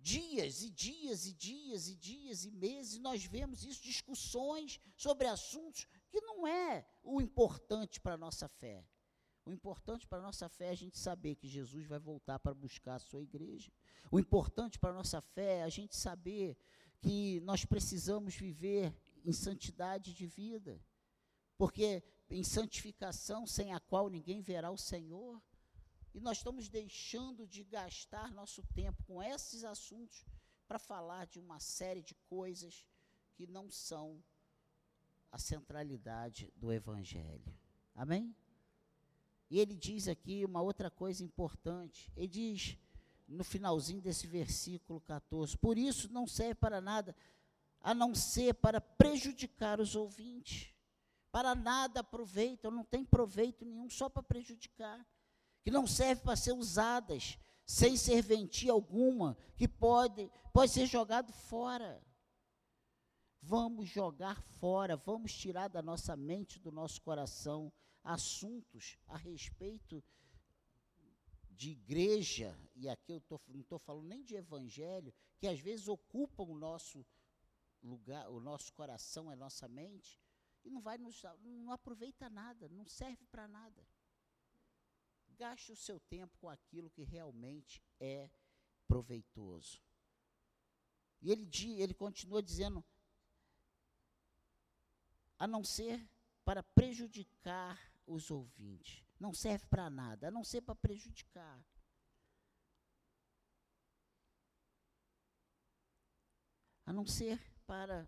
dias 0.00 0.62
e 0.62 0.70
dias 0.70 1.26
e 1.26 1.32
dias 1.32 1.88
e 1.88 1.96
dias 1.96 2.44
e 2.44 2.50
meses, 2.50 2.94
e 2.94 3.00
nós 3.00 3.24
vemos 3.24 3.64
isso, 3.64 3.82
discussões 3.82 4.80
sobre 4.96 5.26
assuntos 5.26 5.86
que 6.10 6.20
não 6.20 6.46
é 6.46 6.86
o 7.02 7.20
importante 7.20 8.00
para 8.00 8.14
a 8.14 8.18
nossa 8.18 8.46
fé. 8.46 8.86
O 9.44 9.52
importante 9.52 10.06
para 10.06 10.18
a 10.18 10.22
nossa 10.22 10.48
fé 10.48 10.66
é 10.66 10.70
a 10.70 10.74
gente 10.74 10.98
saber 10.98 11.34
que 11.34 11.48
Jesus 11.48 11.86
vai 11.86 11.98
voltar 11.98 12.38
para 12.38 12.52
buscar 12.52 12.96
a 12.96 12.98
sua 12.98 13.22
igreja. 13.22 13.72
O 14.10 14.18
importante 14.20 14.78
para 14.78 14.90
a 14.90 14.94
nossa 14.94 15.22
fé 15.22 15.60
é 15.60 15.62
a 15.62 15.70
gente 15.70 15.96
saber 15.96 16.58
que 17.00 17.40
nós 17.40 17.64
precisamos 17.64 18.34
viver 18.34 18.94
em 19.24 19.32
santidade 19.32 20.12
de 20.12 20.26
vida. 20.26 20.78
Porque 21.56 22.02
em 22.30 22.44
santificação 22.44 23.46
sem 23.46 23.72
a 23.72 23.80
qual 23.80 24.08
ninguém 24.08 24.40
verá 24.40 24.70
o 24.70 24.76
Senhor. 24.76 25.40
E 26.14 26.20
nós 26.20 26.38
estamos 26.38 26.68
deixando 26.68 27.46
de 27.46 27.64
gastar 27.64 28.32
nosso 28.32 28.62
tempo 28.74 29.02
com 29.04 29.22
esses 29.22 29.64
assuntos 29.64 30.24
para 30.66 30.78
falar 30.78 31.26
de 31.26 31.38
uma 31.38 31.58
série 31.60 32.02
de 32.02 32.14
coisas 32.28 32.86
que 33.34 33.46
não 33.46 33.70
são 33.70 34.22
a 35.30 35.38
centralidade 35.38 36.52
do 36.56 36.72
Evangelho. 36.72 37.54
Amém? 37.94 38.34
E 39.50 39.58
ele 39.58 39.74
diz 39.74 40.08
aqui 40.08 40.44
uma 40.44 40.60
outra 40.60 40.90
coisa 40.90 41.24
importante. 41.24 42.12
Ele 42.16 42.28
diz 42.28 42.78
no 43.26 43.44
finalzinho 43.44 44.00
desse 44.00 44.26
versículo 44.26 45.00
14: 45.00 45.56
Por 45.56 45.78
isso 45.78 46.12
não 46.12 46.26
serve 46.26 46.54
para 46.56 46.80
nada, 46.80 47.14
a 47.80 47.94
não 47.94 48.14
ser 48.14 48.54
para 48.54 48.80
prejudicar 48.80 49.80
os 49.80 49.94
ouvintes. 49.94 50.74
Para 51.30 51.54
nada 51.54 52.00
aproveitam, 52.00 52.70
não 52.70 52.84
tem 52.84 53.04
proveito 53.04 53.64
nenhum, 53.64 53.88
só 53.90 54.08
para 54.08 54.22
prejudicar. 54.22 55.06
Que 55.62 55.70
não 55.70 55.86
serve 55.86 56.22
para 56.22 56.36
ser 56.36 56.52
usadas, 56.52 57.38
sem 57.66 57.96
serventia 57.96 58.72
alguma, 58.72 59.36
que 59.56 59.68
pode, 59.68 60.30
pode 60.52 60.72
ser 60.72 60.86
jogado 60.86 61.32
fora. 61.32 62.02
Vamos 63.42 63.88
jogar 63.88 64.42
fora, 64.58 64.96
vamos 64.96 65.34
tirar 65.34 65.68
da 65.68 65.82
nossa 65.82 66.16
mente, 66.16 66.58
do 66.58 66.72
nosso 66.72 67.00
coração, 67.02 67.72
assuntos 68.02 68.96
a 69.06 69.16
respeito 69.16 70.02
de 71.50 71.70
igreja, 71.70 72.56
e 72.76 72.88
aqui 72.88 73.12
eu 73.12 73.20
tô, 73.20 73.40
não 73.48 73.60
estou 73.60 73.78
falando 73.80 74.06
nem 74.06 74.22
de 74.22 74.36
evangelho, 74.36 75.12
que 75.38 75.46
às 75.48 75.58
vezes 75.58 75.88
ocupam 75.88 76.44
o 76.44 76.56
nosso 76.56 77.04
lugar, 77.82 78.30
o 78.30 78.40
nosso 78.40 78.72
coração, 78.72 79.28
a 79.28 79.36
nossa 79.36 79.66
mente, 79.68 80.20
e 80.68 80.70
não 80.70 80.82
vai 80.82 80.98
nos, 80.98 81.22
não 81.40 81.72
aproveita 81.72 82.28
nada, 82.28 82.68
não 82.68 82.86
serve 82.86 83.24
para 83.26 83.48
nada. 83.48 83.88
Gaste 85.30 85.72
o 85.72 85.76
seu 85.76 85.98
tempo 85.98 86.36
com 86.38 86.48
aquilo 86.48 86.90
que 86.90 87.02
realmente 87.02 87.82
é 87.98 88.30
proveitoso. 88.86 89.82
E 91.22 91.32
ele, 91.32 91.48
ele 91.80 91.94
continua 91.94 92.42
dizendo, 92.42 92.84
a 95.38 95.46
não 95.46 95.64
ser 95.64 96.06
para 96.44 96.62
prejudicar 96.62 97.80
os 98.06 98.30
ouvintes. 98.30 99.02
Não 99.18 99.32
serve 99.32 99.66
para 99.66 99.88
nada, 99.88 100.28
a 100.28 100.30
não 100.30 100.44
ser 100.44 100.60
para 100.60 100.74
prejudicar. 100.74 101.64
A 106.84 106.92
não 106.92 107.06
ser 107.06 107.40
para, 107.66 108.06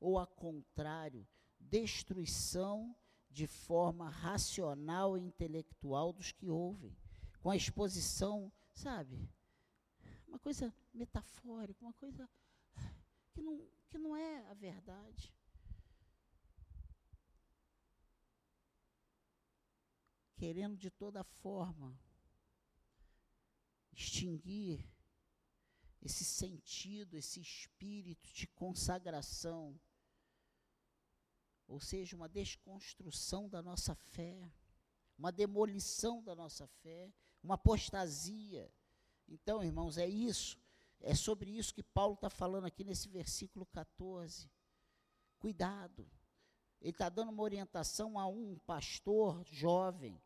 ou 0.00 0.18
a 0.18 0.26
contrário, 0.26 1.26
destruição 1.70 2.94
de 3.30 3.46
forma 3.46 4.08
racional 4.08 5.16
e 5.16 5.22
intelectual 5.22 6.12
dos 6.12 6.32
que 6.32 6.48
ouvem, 6.48 6.96
com 7.40 7.50
a 7.50 7.56
exposição, 7.56 8.52
sabe, 8.74 9.28
uma 10.28 10.38
coisa 10.38 10.74
metafórica, 10.92 11.84
uma 11.84 11.94
coisa 11.94 12.28
que 13.32 13.40
não, 13.42 13.66
que 13.88 13.98
não 13.98 14.16
é 14.16 14.46
a 14.50 14.54
verdade. 14.54 15.32
querendo 20.42 20.76
de 20.76 20.90
toda 20.90 21.22
forma 21.22 21.96
extinguir 23.92 24.84
esse 26.00 26.24
sentido, 26.24 27.16
esse 27.16 27.40
espírito 27.40 28.28
de 28.32 28.48
consagração, 28.48 29.80
ou 31.72 31.80
seja, 31.80 32.16
uma 32.16 32.28
desconstrução 32.28 33.48
da 33.48 33.62
nossa 33.62 33.94
fé, 33.94 34.52
uma 35.16 35.32
demolição 35.32 36.22
da 36.22 36.34
nossa 36.34 36.66
fé, 36.66 37.12
uma 37.42 37.54
apostasia. 37.54 38.72
Então, 39.26 39.62
irmãos, 39.62 39.96
é 39.96 40.06
isso, 40.06 40.58
é 41.00 41.14
sobre 41.14 41.50
isso 41.50 41.74
que 41.74 41.82
Paulo 41.82 42.14
está 42.14 42.28
falando 42.28 42.66
aqui 42.66 42.84
nesse 42.84 43.08
versículo 43.08 43.66
14. 43.66 44.50
Cuidado. 45.38 46.08
Ele 46.80 46.90
está 46.90 47.08
dando 47.08 47.30
uma 47.30 47.42
orientação 47.42 48.18
a 48.18 48.26
um 48.26 48.58
pastor 48.66 49.44
jovem 49.46 50.20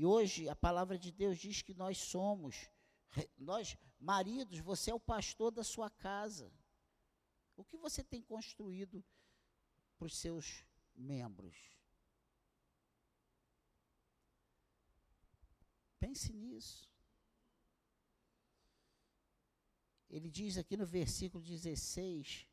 e 0.00 0.06
hoje 0.06 0.48
a 0.48 0.56
palavra 0.56 0.98
de 0.98 1.12
Deus 1.12 1.36
diz 1.36 1.60
que 1.60 1.74
nós 1.74 1.98
somos, 1.98 2.70
nós, 3.36 3.76
maridos, 3.98 4.58
você 4.58 4.90
é 4.90 4.94
o 4.94 4.98
pastor 4.98 5.50
da 5.50 5.62
sua 5.62 5.90
casa. 5.90 6.50
O 7.54 7.62
que 7.62 7.76
você 7.76 8.02
tem 8.02 8.22
construído 8.22 9.04
para 10.00 10.06
os 10.06 10.16
seus 10.16 10.64
membros? 10.96 11.54
Pense 15.98 16.32
nisso. 16.32 16.90
Ele 20.08 20.30
diz 20.30 20.56
aqui 20.56 20.74
no 20.74 20.86
versículo 20.86 21.44
16: 21.44 22.48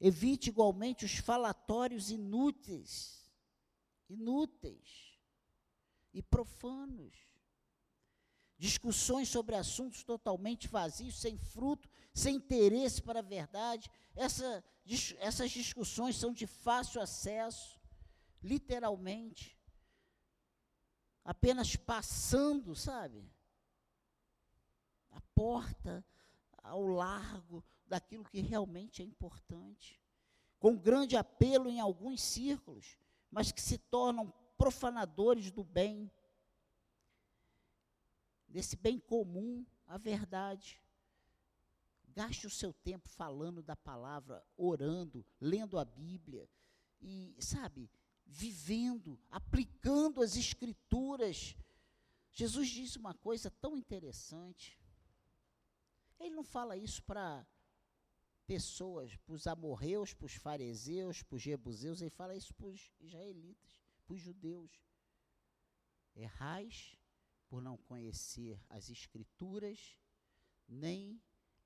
evite 0.00 0.50
igualmente 0.50 1.04
os 1.04 1.14
falatórios 1.14 2.10
inúteis. 2.10 3.32
Inúteis 4.08 5.16
e 6.12 6.20
profanos. 6.20 7.14
Discussões 8.58 9.28
sobre 9.28 9.54
assuntos 9.54 10.02
totalmente 10.02 10.66
vazios, 10.66 11.18
sem 11.18 11.38
fruto, 11.38 11.88
sem 12.12 12.34
interesse 12.34 13.00
para 13.00 13.20
a 13.20 13.22
verdade. 13.22 13.88
Essa, 14.14 14.62
essas 15.18 15.50
discussões 15.50 16.16
são 16.16 16.32
de 16.32 16.46
fácil 16.46 17.00
acesso, 17.00 17.80
literalmente. 18.42 19.58
Apenas 21.24 21.76
passando, 21.76 22.74
sabe? 22.74 23.30
porta 25.40 26.04
ao 26.62 26.86
largo 26.86 27.64
daquilo 27.86 28.26
que 28.26 28.42
realmente 28.42 29.00
é 29.00 29.04
importante, 29.06 29.98
com 30.58 30.76
grande 30.76 31.16
apelo 31.16 31.70
em 31.70 31.80
alguns 31.80 32.20
círculos, 32.20 32.98
mas 33.30 33.50
que 33.50 33.62
se 33.62 33.78
tornam 33.78 34.30
profanadores 34.58 35.50
do 35.50 35.64
bem, 35.64 36.10
desse 38.46 38.76
bem 38.76 38.98
comum, 38.98 39.64
a 39.86 39.96
verdade. 39.96 40.78
Gaste 42.20 42.46
o 42.46 42.50
seu 42.50 42.70
tempo 42.70 43.08
falando 43.08 43.62
da 43.62 43.74
palavra, 43.74 44.44
orando, 44.54 45.24
lendo 45.40 45.78
a 45.78 45.86
Bíblia 45.86 46.46
e, 47.00 47.34
sabe, 47.40 47.90
vivendo, 48.26 49.18
aplicando 49.30 50.22
as 50.22 50.36
Escrituras. 50.36 51.56
Jesus 52.30 52.68
disse 52.68 52.98
uma 52.98 53.14
coisa 53.14 53.50
tão 53.50 53.74
interessante. 53.74 54.78
Ele 56.18 56.34
não 56.34 56.44
fala 56.44 56.76
isso 56.76 57.02
para 57.04 57.46
pessoas, 58.46 59.16
para 59.16 59.32
os 59.32 59.46
amorreus, 59.46 60.12
para 60.12 60.26
os 60.26 60.34
fariseus, 60.34 61.22
para 61.22 61.36
os 61.36 61.42
jebuseus, 61.42 62.02
ele 62.02 62.10
fala 62.10 62.36
isso 62.36 62.52
para 62.52 62.66
os 62.66 62.92
israelitas, 63.00 63.80
para 64.04 64.12
os 64.12 64.20
judeus. 64.20 64.70
Errais 66.14 66.98
por 67.48 67.62
não 67.62 67.78
conhecer 67.78 68.62
as 68.68 68.90
Escrituras, 68.90 69.96
nem 70.68 71.18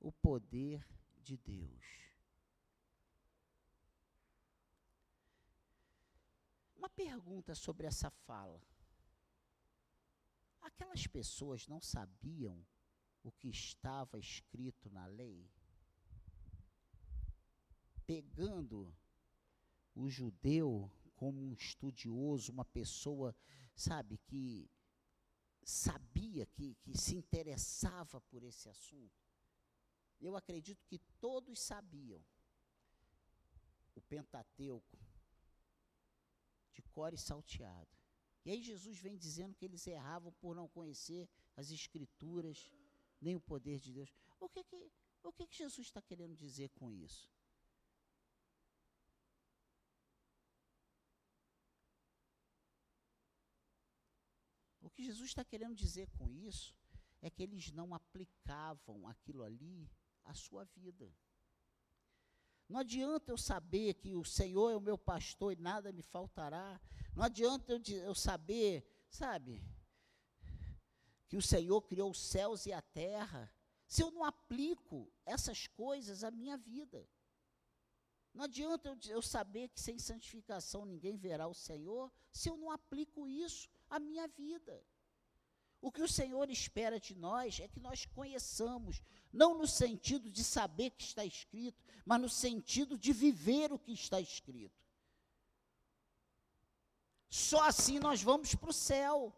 o 0.05 0.12
poder 0.12 0.87
de 1.23 1.38
Deus. 1.38 1.83
Uma 6.77 6.90
pergunta 6.90 7.55
sobre 7.55 7.87
essa 7.87 8.11
fala. 8.11 8.62
Aquelas 10.61 11.07
pessoas 11.07 11.67
não 11.67 11.81
sabiam 11.81 12.62
o 13.23 13.33
que 13.33 13.49
estava 13.49 14.19
escrito 14.19 14.90
na 14.90 15.07
lei? 15.07 15.51
Pegando 18.07 18.95
o 19.95 20.11
judeu 20.11 20.93
como 21.17 21.40
um 21.40 21.55
estudioso, 21.55 22.53
uma 22.53 22.67
pessoa, 22.67 23.35
sabe, 23.75 24.19
que 24.19 24.71
sabia, 25.62 26.45
que, 26.45 26.75
que 26.83 26.95
se 26.95 27.17
interessava 27.17 28.21
por 28.21 28.43
esse 28.43 28.69
assunto. 28.69 29.24
Eu 30.25 30.37
acredito 30.37 30.87
que 30.87 30.99
todos 31.21 31.61
sabiam 31.61 32.25
o 33.95 34.01
Pentateuco 34.01 34.99
de 36.73 36.81
cor 36.95 37.13
e 37.13 37.19
salteado. 37.19 37.95
E 38.43 38.51
aí 38.51 38.63
Jesus 38.63 38.99
vem 38.99 39.19
dizendo 39.19 39.55
que 39.55 39.67
eles 39.67 39.87
erravam 39.87 40.33
por 40.41 40.57
não 40.57 40.67
conhecer 40.67 41.29
as 41.55 41.71
Escrituras, 41.71 42.73
nem 43.21 43.37
o 43.37 43.41
poder 43.41 43.79
de 43.79 43.93
Deus. 43.93 44.11
O 44.41 44.49
que 44.49 44.65
que, 44.65 44.91
o 45.23 45.31
que, 45.31 45.47
que 45.47 45.59
Jesus 45.59 45.89
está 45.89 46.01
querendo 46.01 46.35
dizer 46.35 46.71
com 46.71 46.91
isso? 46.91 47.31
O 54.81 54.89
que 54.89 55.05
Jesus 55.05 55.29
está 55.29 55.45
querendo 55.45 55.75
dizer 55.75 56.09
com 56.13 56.31
isso 56.31 56.75
é 57.21 57.29
que 57.29 57.43
eles 57.43 57.71
não 57.73 57.95
aplicavam 57.95 59.07
aquilo 59.07 59.43
ali 59.43 59.91
à 60.25 60.35
sua 60.35 60.65
vida. 60.65 61.13
Não 62.69 62.81
adianta 62.81 63.31
eu 63.31 63.37
saber 63.37 63.95
que 63.95 64.15
o 64.15 64.25
Senhor 64.25 64.71
é 64.71 64.77
o 64.77 64.81
meu 64.81 64.97
pastor 64.97 65.53
e 65.53 65.57
nada 65.57 65.93
me 65.93 66.03
faltará. 66.03 66.81
Não 67.15 67.23
adianta 67.23 67.73
eu, 67.73 67.81
eu 68.03 68.15
saber, 68.15 68.85
sabe, 69.09 69.63
que 71.29 71.37
o 71.37 71.43
Senhor 71.43 71.83
criou 71.83 72.11
os 72.11 72.19
céus 72.19 72.67
e 72.67 72.73
a 72.73 72.81
terra, 72.81 73.53
se 73.87 74.03
eu 74.03 74.11
não 74.11 74.25
aplico 74.25 75.13
essas 75.27 75.67
coisas 75.67 76.25
à 76.25 76.31
minha 76.31 76.57
vida. 76.57 77.09
Não 78.33 78.45
adianta 78.45 78.89
eu, 78.89 78.99
eu 79.09 79.23
saber 79.23 79.69
que 79.69 79.81
sem 79.81 79.99
santificação 79.99 80.85
ninguém 80.85 81.17
verá 81.17 81.47
o 81.47 81.55
Senhor, 81.55 82.11
se 82.33 82.49
eu 82.49 82.57
não 82.57 82.71
aplico 82.71 83.29
isso 83.29 83.69
à 83.89 84.01
minha 84.01 84.27
vida. 84.27 84.85
O 85.85 85.92
que 85.92 86.01
o 86.01 86.09
Senhor 86.09 86.49
espera 86.49 86.99
de 86.99 87.14
nós 87.14 87.61
é 87.61 87.68
que 87.68 87.79
nós 87.79 88.07
conheçamos, 88.07 89.03
não 89.31 89.59
no 89.59 89.66
sentido 89.66 90.31
de 90.31 90.42
saber 90.42 90.88
que 90.88 91.03
está 91.03 91.23
escrito, 91.27 91.85
mas 92.07 92.23
no 92.23 92.29
sentido 92.31 92.97
de 92.97 93.12
viver 93.12 93.70
o 93.70 93.79
que 93.79 93.92
está 93.92 94.18
escrito. 94.18 94.83
Só 97.29 97.64
assim 97.64 97.99
nós 97.99 98.23
vamos 98.23 98.55
para 98.55 98.70
o 98.70 98.73
céu. 98.73 99.37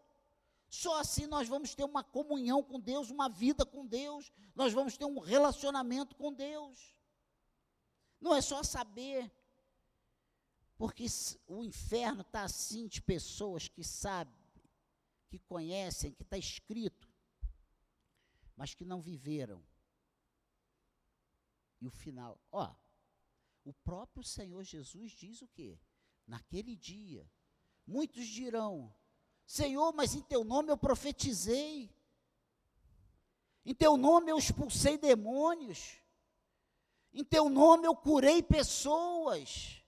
Só 0.69 1.01
assim 1.01 1.27
nós 1.27 1.49
vamos 1.49 1.75
ter 1.75 1.83
uma 1.83 2.01
comunhão 2.01 2.63
com 2.63 2.79
Deus, 2.79 3.09
uma 3.09 3.27
vida 3.27 3.65
com 3.65 3.85
Deus, 3.85 4.31
nós 4.55 4.71
vamos 4.71 4.95
ter 4.95 5.03
um 5.03 5.19
relacionamento 5.19 6.15
com 6.15 6.31
Deus. 6.31 6.95
Não 8.21 8.33
é 8.33 8.39
só 8.39 8.63
saber, 8.63 9.29
porque 10.77 11.07
o 11.45 11.61
inferno 11.61 12.21
está 12.21 12.43
assim 12.43 12.87
de 12.87 13.01
pessoas 13.01 13.67
que 13.67 13.83
sabem 13.83 14.36
que 15.27 15.39
conhecem, 15.39 16.13
que 16.13 16.23
está 16.23 16.37
escrito, 16.37 17.07
mas 18.55 18.73
que 18.73 18.85
não 18.85 19.01
viveram. 19.01 19.63
E 21.79 21.87
o 21.87 21.91
final, 21.91 22.39
ó, 22.51 22.73
o 23.63 23.73
próprio 23.73 24.23
Senhor 24.23 24.63
Jesus 24.63 25.11
diz 25.11 25.41
o 25.41 25.47
quê? 25.47 25.79
Naquele 26.25 26.75
dia, 26.75 27.29
muitos 27.85 28.25
dirão: 28.27 28.93
Senhor, 29.45 29.93
mas 29.93 30.15
em 30.15 30.21
teu 30.21 30.43
nome 30.43 30.71
eu 30.71 30.77
profetizei, 30.77 31.93
em 33.65 33.75
teu 33.75 33.95
nome 33.97 34.31
eu 34.31 34.37
expulsei 34.37 34.97
demônios, 34.97 36.01
em 37.13 37.23
teu 37.23 37.49
nome 37.49 37.85
eu 37.85 37.95
curei 37.95 38.41
pessoas. 38.41 39.83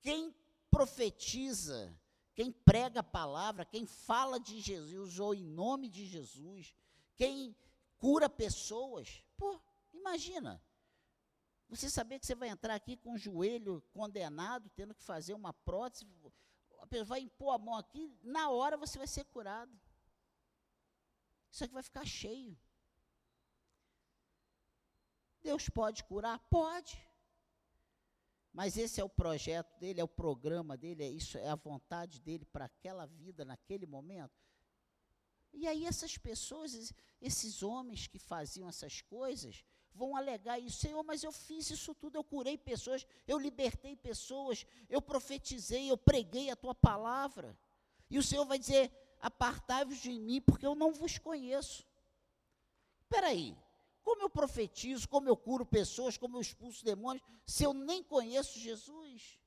Quem 0.00 0.34
profetiza 0.70 1.99
quem 2.40 2.50
prega 2.50 3.00
a 3.00 3.02
palavra, 3.02 3.66
quem 3.66 3.84
fala 3.84 4.40
de 4.40 4.60
Jesus 4.60 5.20
ou 5.20 5.34
em 5.34 5.44
nome 5.44 5.90
de 5.90 6.06
Jesus, 6.06 6.74
quem 7.14 7.54
cura 7.98 8.30
pessoas. 8.30 9.22
Pô, 9.36 9.60
imagina. 9.92 10.58
Você 11.68 11.90
saber 11.90 12.18
que 12.18 12.24
você 12.24 12.34
vai 12.34 12.48
entrar 12.48 12.74
aqui 12.74 12.96
com 12.96 13.12
o 13.12 13.18
joelho 13.18 13.82
condenado, 13.92 14.70
tendo 14.70 14.94
que 14.94 15.02
fazer 15.02 15.34
uma 15.34 15.52
prótese, 15.52 16.06
a 16.80 16.86
pessoa 16.86 17.04
vai 17.04 17.20
impor 17.20 17.54
a 17.54 17.58
mão 17.58 17.74
aqui, 17.74 18.10
na 18.22 18.48
hora 18.48 18.78
você 18.78 18.96
vai 18.96 19.06
ser 19.06 19.24
curado. 19.24 19.78
Isso 21.50 21.62
aqui 21.62 21.74
vai 21.74 21.82
ficar 21.82 22.06
cheio. 22.06 22.58
Deus 25.42 25.68
pode 25.68 26.04
curar? 26.04 26.38
Pode. 26.48 27.06
Mas 28.52 28.76
esse 28.76 29.00
é 29.00 29.04
o 29.04 29.08
projeto 29.08 29.78
dele, 29.78 30.00
é 30.00 30.04
o 30.04 30.08
programa 30.08 30.76
dele, 30.76 31.04
é 31.04 31.08
isso, 31.08 31.38
é 31.38 31.48
a 31.48 31.54
vontade 31.54 32.20
dele 32.20 32.44
para 32.44 32.64
aquela 32.64 33.06
vida 33.06 33.44
naquele 33.44 33.86
momento. 33.86 34.32
E 35.52 35.66
aí 35.66 35.84
essas 35.84 36.16
pessoas, 36.16 36.92
esses 37.20 37.62
homens 37.62 38.06
que 38.06 38.18
faziam 38.18 38.68
essas 38.68 39.00
coisas, 39.02 39.64
vão 39.92 40.16
alegar 40.16 40.58
isso, 40.58 40.78
Senhor, 40.78 41.02
mas 41.02 41.22
eu 41.22 41.32
fiz 41.32 41.70
isso 41.70 41.94
tudo, 41.94 42.16
eu 42.16 42.24
curei 42.24 42.56
pessoas, 42.56 43.06
eu 43.26 43.38
libertei 43.38 43.96
pessoas, 43.96 44.66
eu 44.88 45.00
profetizei, 45.02 45.90
eu 45.90 45.96
preguei 45.96 46.50
a 46.50 46.56
tua 46.56 46.74
palavra. 46.74 47.56
E 48.08 48.18
o 48.18 48.22
Senhor 48.22 48.44
vai 48.44 48.58
dizer: 48.58 48.90
apartai-vos 49.20 49.98
de 49.98 50.10
mim, 50.10 50.40
porque 50.40 50.66
eu 50.66 50.74
não 50.74 50.92
vos 50.92 51.18
conheço. 51.18 51.86
Espera 53.02 53.28
aí, 53.28 53.56
como 54.10 54.22
eu 54.22 54.30
profetizo, 54.30 55.08
como 55.08 55.28
eu 55.28 55.36
curo 55.36 55.64
pessoas, 55.64 56.16
como 56.16 56.36
eu 56.36 56.40
expulso 56.40 56.84
demônios, 56.84 57.24
se 57.46 57.62
eu 57.62 57.72
nem 57.72 58.02
conheço 58.02 58.58
Jesus? 58.58 59.38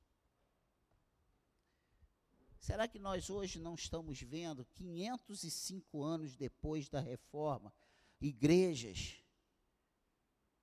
Será 2.61 2.87
que 2.87 2.97
nós 2.97 3.29
hoje 3.29 3.59
não 3.59 3.75
estamos 3.75 4.21
vendo, 4.21 4.63
505 4.73 6.01
anos 6.01 6.37
depois 6.37 6.87
da 6.87 7.01
reforma, 7.01 7.73
igrejas 8.21 9.21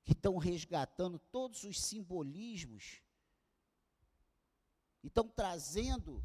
que 0.03 0.13
estão 0.13 0.39
resgatando 0.39 1.19
todos 1.19 1.63
os 1.65 1.79
simbolismos 1.79 3.03
e 5.03 5.09
estão 5.09 5.29
trazendo 5.29 6.25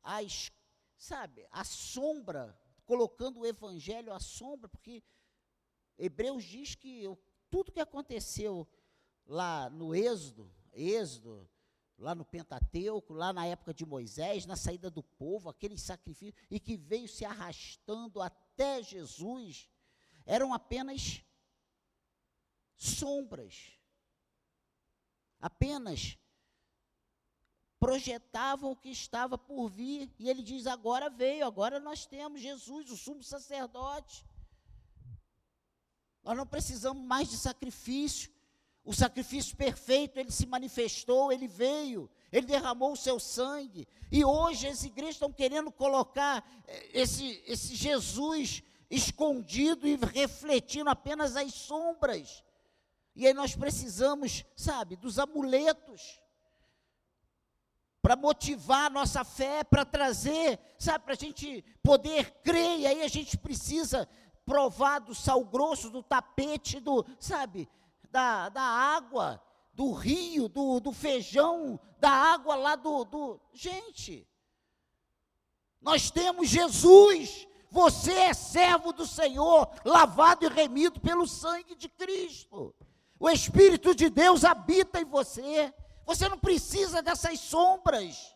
as, 0.00 0.52
sabe, 0.96 1.44
a 1.50 1.64
sombra, 1.64 2.56
colocando 2.84 3.40
o 3.40 3.46
evangelho 3.46 4.12
à 4.12 4.20
sombra, 4.20 4.68
porque 4.68 5.02
Hebreus 5.98 6.44
diz 6.44 6.74
que 6.74 7.04
tudo 7.50 7.72
que 7.72 7.80
aconteceu 7.80 8.66
lá 9.26 9.68
no 9.68 9.94
Êxodo, 9.94 10.50
Êxodo, 10.72 11.48
lá 11.98 12.14
no 12.14 12.24
Pentateuco, 12.24 13.12
lá 13.12 13.32
na 13.32 13.44
época 13.46 13.74
de 13.74 13.84
Moisés, 13.84 14.46
na 14.46 14.56
saída 14.56 14.88
do 14.88 15.02
povo, 15.02 15.48
aquele 15.48 15.76
sacrifício, 15.76 16.34
e 16.50 16.60
que 16.60 16.76
veio 16.76 17.08
se 17.08 17.24
arrastando 17.24 18.22
até 18.22 18.82
Jesus, 18.82 19.68
eram 20.24 20.54
apenas 20.54 21.22
sombras. 22.76 23.72
Apenas 25.40 26.18
projetavam 27.78 28.72
o 28.72 28.76
que 28.76 28.90
estava 28.90 29.38
por 29.38 29.68
vir, 29.68 30.12
e 30.18 30.28
ele 30.28 30.42
diz: 30.42 30.66
agora 30.66 31.08
veio, 31.08 31.44
agora 31.44 31.78
nós 31.80 32.06
temos 32.06 32.40
Jesus, 32.40 32.90
o 32.90 32.96
sumo 32.96 33.22
sacerdote. 33.22 34.24
Nós 36.22 36.36
não 36.36 36.46
precisamos 36.46 37.02
mais 37.02 37.28
de 37.28 37.36
sacrifício. 37.36 38.30
O 38.84 38.94
sacrifício 38.94 39.56
perfeito, 39.56 40.18
ele 40.18 40.30
se 40.30 40.46
manifestou, 40.46 41.30
ele 41.30 41.46
veio, 41.46 42.10
ele 42.32 42.46
derramou 42.46 42.92
o 42.92 42.96
seu 42.96 43.20
sangue. 43.20 43.86
E 44.10 44.24
hoje 44.24 44.66
as 44.66 44.82
igrejas 44.82 45.16
estão 45.16 45.32
querendo 45.32 45.70
colocar 45.70 46.42
eh, 46.66 46.90
esse, 46.94 47.42
esse 47.46 47.74
Jesus 47.74 48.62
escondido 48.90 49.86
e 49.86 49.96
refletindo 49.96 50.88
apenas 50.88 51.36
as 51.36 51.52
sombras. 51.52 52.42
E 53.14 53.26
aí 53.26 53.34
nós 53.34 53.54
precisamos, 53.54 54.44
sabe, 54.56 54.96
dos 54.96 55.18
amuletos 55.18 56.20
para 58.00 58.16
motivar 58.16 58.86
a 58.86 58.90
nossa 58.90 59.24
fé, 59.24 59.62
para 59.64 59.84
trazer, 59.84 60.58
sabe, 60.78 61.04
para 61.04 61.14
a 61.14 61.16
gente 61.16 61.62
poder 61.82 62.30
crer, 62.42 62.78
e 62.80 62.86
aí 62.86 63.02
a 63.02 63.08
gente 63.08 63.36
precisa 63.36 64.08
provar 64.48 65.00
do 65.00 65.14
sal 65.14 65.44
grosso, 65.44 65.90
do 65.90 66.02
tapete, 66.02 66.80
do, 66.80 67.04
sabe, 67.20 67.68
da, 68.10 68.48
da 68.48 68.62
água, 68.62 69.42
do 69.74 69.92
rio, 69.92 70.48
do, 70.48 70.80
do 70.80 70.90
feijão, 70.90 71.78
da 72.00 72.10
água 72.10 72.56
lá 72.56 72.74
do, 72.74 73.04
do. 73.04 73.40
Gente, 73.52 74.26
nós 75.82 76.10
temos 76.10 76.48
Jesus, 76.48 77.46
você 77.70 78.12
é 78.12 78.32
servo 78.32 78.90
do 78.90 79.06
Senhor, 79.06 79.68
lavado 79.84 80.46
e 80.46 80.48
remido 80.48 80.98
pelo 80.98 81.26
sangue 81.26 81.74
de 81.74 81.90
Cristo. 81.90 82.74
O 83.20 83.28
Espírito 83.28 83.94
de 83.94 84.08
Deus 84.08 84.44
habita 84.44 84.98
em 84.98 85.04
você. 85.04 85.74
Você 86.06 86.26
não 86.26 86.38
precisa 86.38 87.02
dessas 87.02 87.38
sombras. 87.38 88.34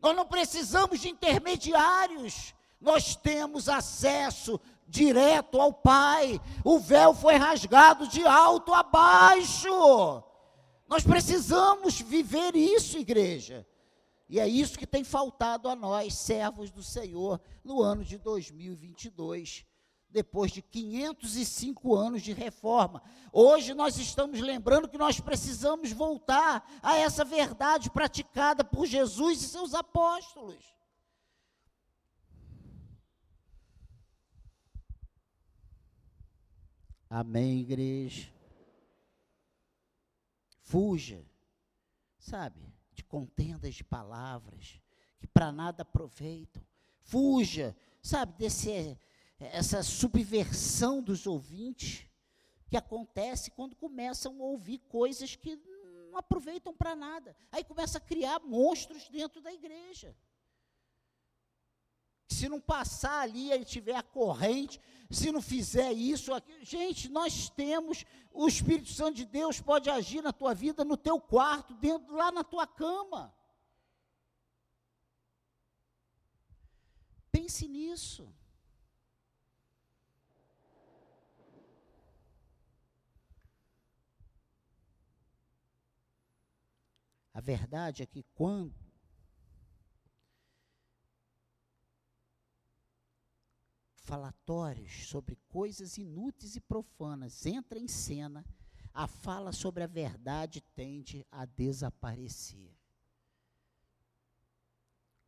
Nós 0.00 0.16
não 0.16 0.26
precisamos 0.26 0.98
de 0.98 1.08
intermediários. 1.08 2.54
Nós 2.80 3.14
temos 3.14 3.68
acesso 3.68 4.60
direto 4.86 5.60
ao 5.60 5.72
Pai. 5.72 6.40
O 6.64 6.78
véu 6.78 7.14
foi 7.14 7.36
rasgado 7.36 8.06
de 8.08 8.24
alto 8.26 8.72
a 8.72 8.82
baixo. 8.82 10.22
Nós 10.88 11.02
precisamos 11.02 12.00
viver 12.00 12.54
isso, 12.54 12.96
igreja. 12.98 13.66
E 14.28 14.40
é 14.40 14.48
isso 14.48 14.78
que 14.78 14.86
tem 14.86 15.04
faltado 15.04 15.68
a 15.68 15.76
nós, 15.76 16.14
servos 16.14 16.70
do 16.70 16.82
Senhor, 16.82 17.40
no 17.62 17.80
ano 17.80 18.04
de 18.04 18.18
2022, 18.18 19.64
depois 20.10 20.50
de 20.50 20.62
505 20.62 21.94
anos 21.94 22.22
de 22.22 22.32
reforma. 22.32 23.02
Hoje 23.32 23.72
nós 23.72 23.96
estamos 23.98 24.40
lembrando 24.40 24.88
que 24.88 24.98
nós 24.98 25.20
precisamos 25.20 25.92
voltar 25.92 26.68
a 26.82 26.96
essa 26.96 27.24
verdade 27.24 27.88
praticada 27.90 28.64
por 28.64 28.86
Jesus 28.86 29.42
e 29.42 29.48
seus 29.48 29.74
apóstolos. 29.74 30.75
Amém, 37.18 37.60
igreja. 37.60 38.30
Fuja, 40.60 41.24
sabe? 42.18 42.60
de 42.92 43.02
contendas 43.04 43.74
de 43.74 43.82
palavras 43.82 44.80
que 45.18 45.26
para 45.26 45.50
nada 45.50 45.82
aproveitam. 45.82 46.62
Fuja, 47.00 47.74
sabe, 48.02 48.34
desse 48.36 48.98
essa 49.38 49.82
subversão 49.82 51.02
dos 51.02 51.26
ouvintes 51.26 52.06
que 52.68 52.76
acontece 52.76 53.50
quando 53.50 53.76
começam 53.76 54.38
a 54.40 54.44
ouvir 54.44 54.78
coisas 54.88 55.36
que 55.36 55.56
não 56.10 56.18
aproveitam 56.18 56.74
para 56.74 56.94
nada. 56.96 57.34
Aí 57.52 57.64
começa 57.64 57.96
a 57.96 58.00
criar 58.00 58.40
monstros 58.40 59.08
dentro 59.08 59.40
da 59.40 59.52
igreja. 59.52 60.16
Se 62.28 62.48
não 62.48 62.60
passar 62.60 63.20
ali, 63.20 63.50
ele 63.50 63.64
tiver 63.64 63.94
a 63.94 64.02
corrente, 64.02 64.80
se 65.10 65.30
não 65.30 65.40
fizer 65.40 65.92
isso, 65.92 66.32
aquilo. 66.34 66.64
gente, 66.64 67.08
nós 67.08 67.48
temos, 67.50 68.04
o 68.32 68.48
Espírito 68.48 68.90
Santo 68.92 69.16
de 69.16 69.24
Deus 69.24 69.60
pode 69.60 69.88
agir 69.88 70.22
na 70.22 70.32
tua 70.32 70.52
vida, 70.54 70.84
no 70.84 70.96
teu 70.96 71.20
quarto, 71.20 71.74
dentro 71.74 72.14
lá 72.14 72.32
na 72.32 72.42
tua 72.42 72.66
cama. 72.66 73.34
Pense 77.30 77.68
nisso. 77.68 78.34
A 87.32 87.40
verdade 87.40 88.02
é 88.02 88.06
que 88.06 88.22
quando 88.34 88.85
falatórios 94.06 95.08
sobre 95.08 95.34
coisas 95.48 95.98
inúteis 95.98 96.54
e 96.54 96.60
profanas 96.60 97.44
entra 97.44 97.76
em 97.76 97.88
cena, 97.88 98.46
a 98.94 99.08
fala 99.08 99.52
sobre 99.52 99.82
a 99.82 99.86
verdade 99.86 100.60
tende 100.76 101.26
a 101.30 101.44
desaparecer. 101.44 102.72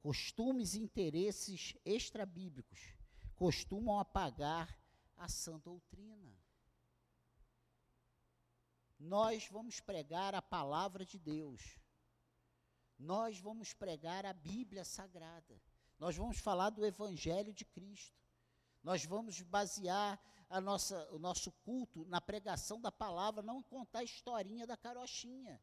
Costumes 0.00 0.74
e 0.74 0.78
interesses 0.80 1.74
extrabíblicos 1.84 2.94
costumam 3.34 3.98
apagar 3.98 4.78
a 5.16 5.28
sã 5.28 5.58
doutrina. 5.58 6.38
Nós 8.98 9.48
vamos 9.50 9.80
pregar 9.80 10.36
a 10.36 10.42
palavra 10.42 11.04
de 11.04 11.18
Deus. 11.18 11.78
Nós 12.96 13.38
vamos 13.40 13.74
pregar 13.74 14.24
a 14.24 14.32
Bíblia 14.32 14.84
Sagrada. 14.84 15.60
Nós 15.98 16.16
vamos 16.16 16.38
falar 16.38 16.70
do 16.70 16.86
Evangelho 16.86 17.52
de 17.52 17.64
Cristo. 17.64 18.17
Nós 18.82 19.04
vamos 19.04 19.40
basear 19.42 20.18
a 20.48 20.60
nossa, 20.60 21.08
o 21.12 21.18
nosso 21.18 21.52
culto 21.64 22.04
na 22.06 22.20
pregação 22.20 22.80
da 22.80 22.90
palavra, 22.90 23.42
não 23.42 23.62
contar 23.62 24.00
a 24.00 24.04
historinha 24.04 24.66
da 24.66 24.76
carochinha. 24.76 25.60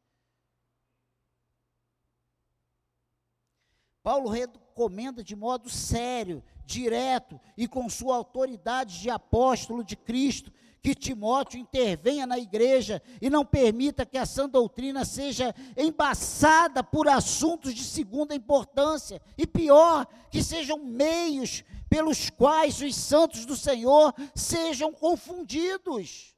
Paulo 4.03 4.29
recomenda 4.29 5.23
de 5.23 5.35
modo 5.35 5.67
sério, 5.67 6.43
direto 6.63 7.41
e 7.57 7.67
com 7.67 7.89
sua 7.89 8.15
autoridade 8.15 9.01
de 9.01 9.09
apóstolo 9.09 9.83
de 9.83 9.95
Cristo 9.95 10.53
que 10.85 10.93
Timóteo 10.93 11.59
intervenha 11.59 12.27
na 12.27 12.37
igreja 12.37 13.01
e 13.19 13.27
não 13.27 13.43
permita 13.43 14.05
que 14.05 14.19
a 14.19 14.25
sã 14.27 14.47
doutrina 14.47 15.03
seja 15.03 15.55
embaçada 15.75 16.83
por 16.83 17.07
assuntos 17.07 17.73
de 17.73 17.83
segunda 17.83 18.35
importância, 18.35 19.19
e 19.35 19.47
pior, 19.47 20.05
que 20.29 20.43
sejam 20.43 20.77
meios 20.77 21.63
pelos 21.95 22.29
quais 22.29 22.81
os 22.81 22.93
santos 22.93 23.45
do 23.45 23.55
Senhor 23.55 24.13
sejam 24.35 24.91
confundidos. 24.91 26.35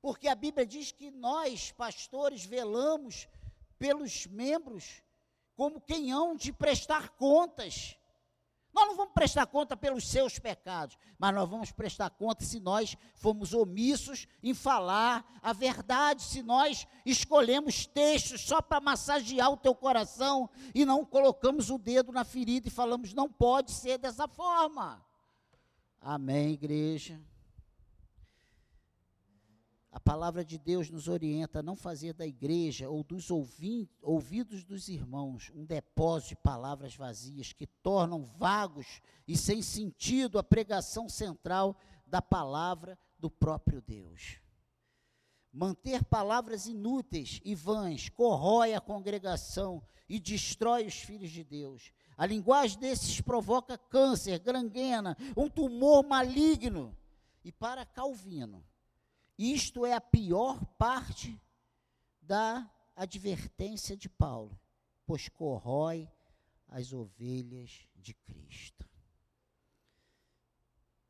Porque 0.00 0.26
a 0.26 0.34
Bíblia 0.34 0.64
diz 0.64 0.90
que 0.90 1.10
nós, 1.10 1.70
pastores, 1.72 2.42
velamos 2.42 3.28
pelos 3.78 4.26
membros 4.26 5.02
como 5.54 5.82
quem 5.82 6.12
hão 6.12 6.34
de 6.34 6.50
prestar 6.50 7.10
contas. 7.10 7.94
Nós 8.80 8.88
não 8.88 8.96
vamos 8.96 9.12
prestar 9.12 9.44
conta 9.44 9.76
pelos 9.76 10.08
seus 10.08 10.38
pecados, 10.38 10.96
mas 11.18 11.34
nós 11.34 11.46
vamos 11.46 11.70
prestar 11.70 12.08
conta 12.08 12.46
se 12.46 12.58
nós 12.58 12.96
fomos 13.14 13.52
omissos 13.52 14.26
em 14.42 14.54
falar 14.54 15.22
a 15.42 15.52
verdade, 15.52 16.22
se 16.22 16.42
nós 16.42 16.86
escolhemos 17.04 17.84
textos 17.84 18.40
só 18.40 18.62
para 18.62 18.80
massagear 18.80 19.52
o 19.52 19.56
teu 19.58 19.74
coração 19.74 20.48
e 20.74 20.86
não 20.86 21.04
colocamos 21.04 21.68
o 21.68 21.76
dedo 21.76 22.10
na 22.10 22.24
ferida 22.24 22.68
e 22.68 22.70
falamos, 22.70 23.12
não 23.12 23.30
pode 23.30 23.70
ser 23.70 23.98
dessa 23.98 24.26
forma. 24.26 25.04
Amém, 26.00 26.52
igreja. 26.52 27.20
A 29.92 29.98
palavra 29.98 30.44
de 30.44 30.56
Deus 30.56 30.88
nos 30.88 31.08
orienta 31.08 31.58
a 31.58 31.62
não 31.62 31.74
fazer 31.74 32.12
da 32.12 32.24
igreja 32.24 32.88
ou 32.88 33.02
dos 33.02 33.28
ouvidos 33.30 34.62
dos 34.62 34.88
irmãos 34.88 35.50
um 35.52 35.64
depósito 35.64 36.30
de 36.30 36.36
palavras 36.36 36.94
vazias 36.94 37.52
que 37.52 37.66
tornam 37.66 38.24
vagos 38.24 39.00
e 39.26 39.36
sem 39.36 39.60
sentido 39.60 40.38
a 40.38 40.44
pregação 40.44 41.08
central 41.08 41.76
da 42.06 42.22
palavra 42.22 42.96
do 43.18 43.28
próprio 43.28 43.82
Deus. 43.82 44.38
Manter 45.52 46.04
palavras 46.04 46.66
inúteis 46.66 47.40
e 47.44 47.56
vãs 47.56 48.08
corrói 48.08 48.74
a 48.74 48.80
congregação 48.80 49.82
e 50.08 50.20
destrói 50.20 50.86
os 50.86 50.94
filhos 50.94 51.32
de 51.32 51.42
Deus. 51.42 51.92
A 52.16 52.24
linguagem 52.26 52.78
desses 52.78 53.20
provoca 53.20 53.76
câncer, 53.76 54.38
gangrena, 54.38 55.16
um 55.36 55.48
tumor 55.48 56.04
maligno. 56.04 56.96
E 57.42 57.50
para 57.50 57.84
Calvino, 57.84 58.64
isto 59.40 59.86
é 59.86 59.94
a 59.94 60.00
pior 60.00 60.62
parte 60.76 61.40
da 62.20 62.70
advertência 62.94 63.96
de 63.96 64.06
Paulo, 64.06 64.60
pois 65.06 65.28
corrói 65.28 66.06
as 66.68 66.92
ovelhas 66.92 67.88
de 67.96 68.12
Cristo. 68.12 68.86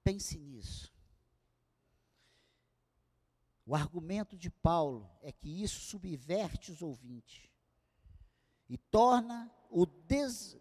Pense 0.05 0.39
nisso. 0.39 0.93
O 3.67 3.75
argumento 3.75 4.37
de 4.37 4.49
Paulo 4.49 5.11
é 5.21 5.33
que 5.33 5.63
isso 5.63 5.81
subverte 5.81 6.71
os 6.71 6.83
ouvintes 6.83 7.51
e 8.69 8.79
torna 8.79 9.53
o, 9.69 9.85
des, 9.85 10.57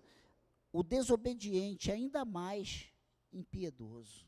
o 0.71 0.82
desobediente 0.82 1.91
ainda 1.91 2.25
mais 2.25 2.91
impiedoso, 3.32 4.27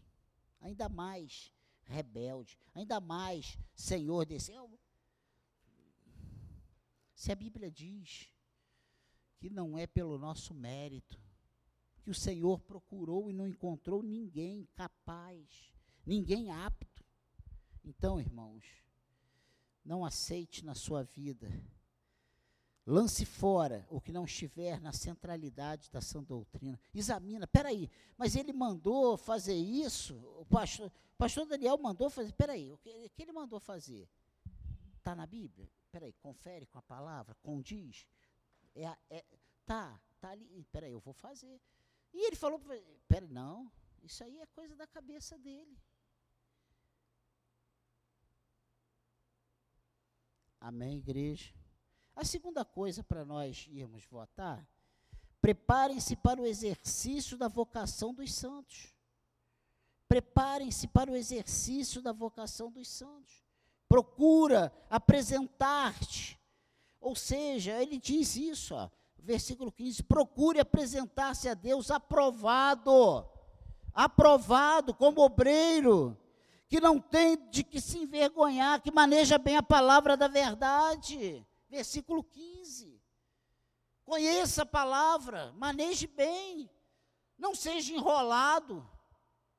ainda 0.59 0.87
mais 0.87 1.51
rebelde, 1.91 2.57
ainda 2.73 2.99
mais 2.99 3.57
senhor 3.75 4.25
desse. 4.25 4.51
Se 7.13 7.31
a 7.31 7.35
Bíblia 7.35 7.69
diz 7.69 8.33
que 9.37 9.49
não 9.49 9.77
é 9.77 9.85
pelo 9.85 10.17
nosso 10.17 10.53
mérito, 10.53 11.19
que 12.01 12.09
o 12.09 12.15
Senhor 12.15 12.59
procurou 12.59 13.29
e 13.29 13.33
não 13.33 13.47
encontrou 13.47 14.01
ninguém 14.01 14.67
capaz, 14.75 15.71
ninguém 16.05 16.51
apto. 16.51 17.03
Então, 17.83 18.19
irmãos, 18.19 18.65
não 19.85 20.03
aceite 20.03 20.65
na 20.65 20.73
sua 20.73 21.03
vida 21.03 21.47
Lance 22.85 23.25
fora 23.25 23.85
o 23.89 24.01
que 24.01 24.11
não 24.11 24.25
estiver 24.25 24.81
na 24.81 24.91
centralidade 24.91 25.89
da 25.91 26.01
sã 26.01 26.23
doutrina. 26.23 26.79
Examina, 26.93 27.45
peraí, 27.45 27.89
mas 28.17 28.35
ele 28.35 28.51
mandou 28.51 29.15
fazer 29.17 29.55
isso? 29.55 30.15
O 30.39 30.45
pastor, 30.45 30.91
pastor 31.15 31.45
Daniel 31.45 31.77
mandou 31.77 32.09
fazer, 32.09 32.33
peraí, 32.33 32.71
o 32.71 32.77
que, 32.77 32.89
o 32.89 33.09
que 33.11 33.21
ele 33.21 33.31
mandou 33.31 33.59
fazer? 33.59 34.09
Está 34.97 35.15
na 35.15 35.27
Bíblia? 35.27 35.69
Peraí, 35.91 36.13
confere 36.13 36.65
com 36.65 36.79
a 36.79 36.81
palavra, 36.81 37.35
condiz. 37.43 38.07
É, 38.73 38.97
é, 39.09 39.25
tá, 39.63 40.01
tá 40.19 40.31
ali, 40.31 40.65
peraí, 40.71 40.91
eu 40.91 40.99
vou 40.99 41.13
fazer. 41.13 41.61
E 42.11 42.25
ele 42.27 42.35
falou, 42.35 42.59
peraí, 43.07 43.29
não, 43.29 43.71
isso 44.01 44.23
aí 44.23 44.39
é 44.39 44.45
coisa 44.47 44.75
da 44.75 44.87
cabeça 44.87 45.37
dele. 45.37 45.77
Amém, 50.59 50.97
igreja? 50.97 51.60
A 52.15 52.25
segunda 52.25 52.63
coisa 52.65 53.03
para 53.03 53.25
nós 53.25 53.67
irmos 53.71 54.05
votar, 54.05 54.67
preparem-se 55.41 56.15
para 56.15 56.41
o 56.41 56.45
exercício 56.45 57.37
da 57.37 57.47
vocação 57.47 58.13
dos 58.13 58.33
santos. 58.33 58.93
Preparem-se 60.07 60.87
para 60.87 61.09
o 61.09 61.15
exercício 61.15 62.01
da 62.01 62.11
vocação 62.11 62.69
dos 62.69 62.87
santos. 62.87 63.41
Procura 63.87 64.71
apresentar-te. 64.89 66.37
Ou 66.99 67.15
seja, 67.15 67.81
ele 67.81 67.97
diz 67.97 68.35
isso, 68.35 68.75
ó, 68.75 68.89
versículo 69.17 69.71
15: 69.71 70.03
procure 70.03 70.59
apresentar-se 70.59 71.47
a 71.47 71.53
Deus 71.53 71.89
aprovado, 71.89 73.25
aprovado 73.93 74.93
como 74.93 75.21
obreiro, 75.21 76.17
que 76.67 76.81
não 76.81 76.99
tem 76.99 77.37
de 77.49 77.63
que 77.63 77.79
se 77.79 77.99
envergonhar, 77.99 78.81
que 78.81 78.91
maneja 78.91 79.37
bem 79.37 79.55
a 79.55 79.63
palavra 79.63 80.15
da 80.17 80.27
verdade 80.27 81.45
versículo 81.71 82.21
15. 82.21 83.01
Conheça 84.03 84.63
a 84.63 84.65
palavra, 84.65 85.53
maneje 85.53 86.05
bem, 86.05 86.69
não 87.37 87.55
seja 87.55 87.93
enrolado. 87.93 88.87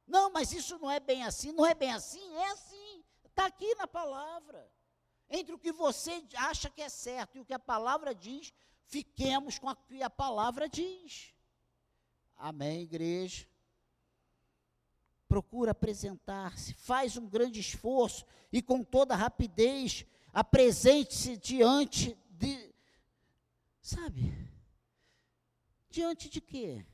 Não, 0.07 0.31
mas 0.31 0.53
isso 0.53 0.79
não 0.79 0.91
é 0.91 1.01
bem 1.01 1.25
assim, 1.25 1.53
não 1.53 1.65
é 1.65 1.75
bem 1.75 1.91
assim, 1.91 2.37
é 2.37 2.51
assim, 2.51 3.03
está 3.25 3.47
aqui 3.47 3.75
na 3.77 3.87
palavra. 3.87 4.71
Entre 5.31 5.55
o 5.55 5.59
que 5.59 5.73
você 5.73 6.23
acha 6.37 6.69
que 6.69 6.83
é 6.83 6.89
certo 6.91 7.39
e 7.39 7.41
o 7.41 7.45
que 7.47 7.55
a 7.55 7.59
palavra 7.59 8.15
diz, 8.15 8.53
fiquemos 8.85 9.59
com 9.59 9.71
o 9.71 9.75
que 9.75 10.03
a 10.03 10.11
palavra 10.11 10.69
diz. 10.69 11.35
Amém, 12.37 12.83
igreja? 12.83 13.49
Procura 15.27 15.71
apresentar-se, 15.71 16.75
faz 16.75 17.17
um 17.17 17.27
grande 17.27 17.59
esforço 17.59 18.27
e 18.53 18.61
com 18.61 18.85
toda 18.85 19.17
rapidez 19.17 20.05
apresente-se 20.33 21.37
diante 21.37 22.15
de. 22.31 22.75
Sabe? 23.81 24.33
Diante 25.91 26.29
de 26.31 26.41
quê? 26.41 26.87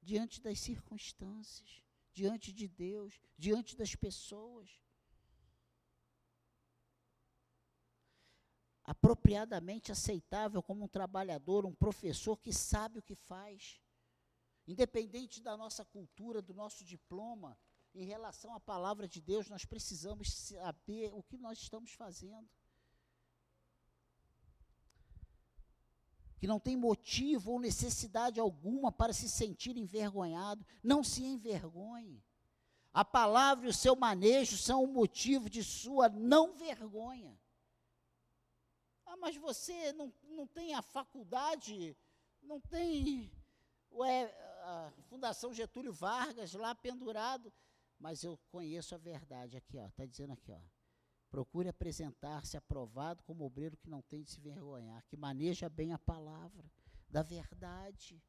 Diante 0.00 0.40
das 0.40 0.58
circunstâncias, 0.58 1.82
diante 2.14 2.50
de 2.52 2.66
Deus, 2.66 3.20
diante 3.36 3.76
das 3.76 3.94
pessoas. 3.94 4.80
Apropriadamente 8.82 9.92
aceitável 9.92 10.62
como 10.62 10.84
um 10.84 10.88
trabalhador, 10.88 11.66
um 11.66 11.74
professor 11.74 12.38
que 12.38 12.54
sabe 12.54 13.00
o 13.00 13.02
que 13.02 13.14
faz. 13.14 13.82
Independente 14.66 15.42
da 15.42 15.58
nossa 15.58 15.84
cultura, 15.84 16.40
do 16.40 16.54
nosso 16.54 16.82
diploma, 16.82 17.58
em 17.98 18.04
relação 18.04 18.54
à 18.54 18.60
palavra 18.60 19.08
de 19.08 19.20
Deus, 19.20 19.48
nós 19.48 19.64
precisamos 19.64 20.32
saber 20.32 21.12
o 21.12 21.20
que 21.20 21.36
nós 21.36 21.58
estamos 21.58 21.90
fazendo. 21.90 22.48
Que 26.38 26.46
não 26.46 26.60
tem 26.60 26.76
motivo 26.76 27.52
ou 27.52 27.60
necessidade 27.60 28.38
alguma 28.38 28.92
para 28.92 29.12
se 29.12 29.28
sentir 29.28 29.76
envergonhado, 29.76 30.64
não 30.80 31.02
se 31.02 31.24
envergonhe. 31.24 32.22
A 32.92 33.04
palavra 33.04 33.66
e 33.66 33.70
o 33.70 33.74
seu 33.74 33.96
manejo 33.96 34.56
são 34.56 34.84
o 34.84 34.92
motivo 34.92 35.50
de 35.50 35.64
sua 35.64 36.08
não 36.08 36.54
vergonha. 36.54 37.36
Ah, 39.06 39.16
mas 39.16 39.36
você 39.36 39.92
não, 39.92 40.14
não 40.22 40.46
tem 40.46 40.72
a 40.74 40.82
faculdade, 40.82 41.96
não 42.42 42.60
tem 42.60 43.32
ué, 43.90 44.26
a 44.62 44.92
Fundação 45.08 45.52
Getúlio 45.52 45.92
Vargas 45.92 46.52
lá 46.52 46.76
pendurado 46.76 47.52
mas 47.98 48.22
eu 48.22 48.38
conheço 48.50 48.94
a 48.94 48.98
verdade 48.98 49.56
aqui, 49.56 49.78
ó, 49.78 49.86
está 49.86 50.04
dizendo 50.06 50.32
aqui, 50.32 50.52
ó. 50.52 50.60
Procure 51.30 51.68
apresentar-se 51.68 52.56
aprovado 52.56 53.22
como 53.24 53.44
obreiro 53.44 53.76
que 53.76 53.90
não 53.90 54.00
tem 54.00 54.22
de 54.22 54.30
se 54.30 54.40
vergonhar, 54.40 55.04
que 55.04 55.16
maneja 55.16 55.68
bem 55.68 55.92
a 55.92 55.98
palavra 55.98 56.70
da 57.08 57.22
verdade. 57.22 58.22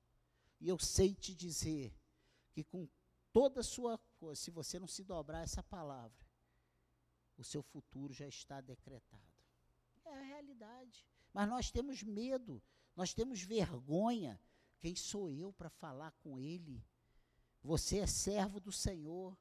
E 0.59 0.67
eu 0.67 0.77
sei 0.77 1.15
te 1.15 1.33
dizer 1.33 1.95
que 2.51 2.63
com 2.63 2.87
toda 3.31 3.61
a 3.61 3.63
sua 3.63 3.97
coisa, 4.19 4.41
se 4.41 4.51
você 4.51 4.77
não 4.79 4.87
se 4.87 5.03
dobrar 5.03 5.43
essa 5.43 5.63
palavra, 5.63 6.27
o 7.37 7.43
seu 7.43 7.63
futuro 7.63 8.13
já 8.13 8.27
está 8.27 8.59
decretado. 8.59 9.23
É 10.03 10.17
a 10.17 10.21
realidade. 10.21 11.07
Mas 11.33 11.47
nós 11.47 11.71
temos 11.71 12.03
medo, 12.03 12.61
nós 12.95 13.13
temos 13.13 13.41
vergonha. 13.41 14.39
Quem 14.79 14.95
sou 14.95 15.29
eu 15.29 15.53
para 15.53 15.69
falar 15.69 16.11
com 16.23 16.39
ele? 16.39 16.83
Você 17.61 17.99
é 17.99 18.07
servo 18.07 18.59
do 18.59 18.71
Senhor. 18.71 19.37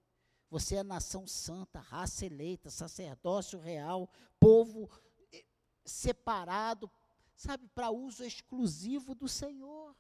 Você 0.51 0.77
é 0.77 0.83
nação 0.83 1.27
santa, 1.27 1.81
raça 1.81 2.25
eleita, 2.25 2.71
sacerdócio 2.71 3.59
real, 3.59 4.11
povo 4.41 4.89
eh, 5.33 5.45
separado, 5.85 6.91
sabe, 7.37 7.69
para 7.69 7.91
uso 7.91 8.25
exclusivo 8.25 9.15
do 9.15 9.29
Senhor. 9.29 9.95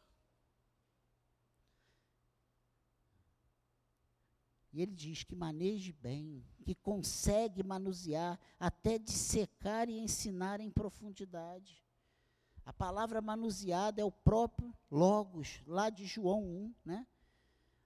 E 4.73 4.83
ele 4.83 4.95
diz 4.95 5.25
que 5.25 5.35
maneje 5.35 5.93
bem, 5.93 6.45
que 6.65 6.75
consegue 6.75 7.63
manusear, 7.63 8.39
até 8.61 8.99
dissecar 8.99 9.89
e 9.89 9.99
ensinar 9.99 10.61
em 10.61 10.71
profundidade. 10.71 11.83
A 12.65 12.73
palavra 12.73 13.21
manuseada 13.21 14.01
é 14.01 14.05
o 14.05 14.13
próprio 14.13 14.75
Logos, 14.91 15.63
lá 15.67 15.89
de 15.89 16.05
João 16.05 16.45
1, 16.45 16.75
né? 16.85 17.07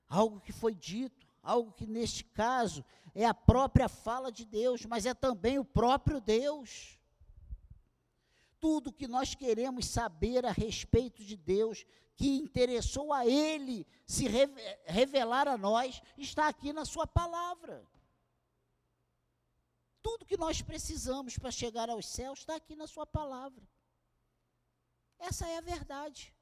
Algo 0.09 0.41
que 0.41 0.53
foi 0.53 0.75
dito, 0.75 1.22
algo 1.43 1.73
que 1.73 1.87
neste 1.87 2.25
caso 2.25 2.85
é 3.15 3.27
a 3.27 3.35
própria 3.35 3.89
fala 3.89 4.31
de 4.31 4.45
Deus, 4.45 4.87
mas 4.87 5.05
é 5.05 5.13
também 5.13 5.59
o 5.59 5.65
próprio 5.65 6.21
Deus. 6.21 6.99
Tudo 8.61 8.93
que 8.93 9.09
nós 9.09 9.35
queremos 9.35 9.87
saber 9.87 10.47
a 10.47 10.53
respeito 10.53 11.25
de 11.25 11.37
Deus, 11.37 11.85
que 12.15 12.37
interessou 12.37 13.13
a 13.13 13.27
Ele 13.27 13.87
se 14.07 14.27
revelar 14.87 15.49
a 15.49 15.59
nós, 15.59 16.01
está 16.17 16.47
aqui 16.47 16.73
na 16.73 16.85
Sua 16.85 17.07
palavra. 17.07 17.85
Tudo 20.01 20.27
que 20.27 20.37
nós 20.37 20.63
precisamos 20.63 21.37
para 21.37 21.51
chegar 21.51 21.91
aos 21.91 22.07
céus 22.07 22.41
está 22.41 22.57
aqui 22.57 22.77
na 22.77 22.87
Sua 22.87 23.07
palavra. 23.07 23.63
Essa 25.19 25.47
é 25.49 25.59
a 25.59 25.61
verdade. 25.61 26.35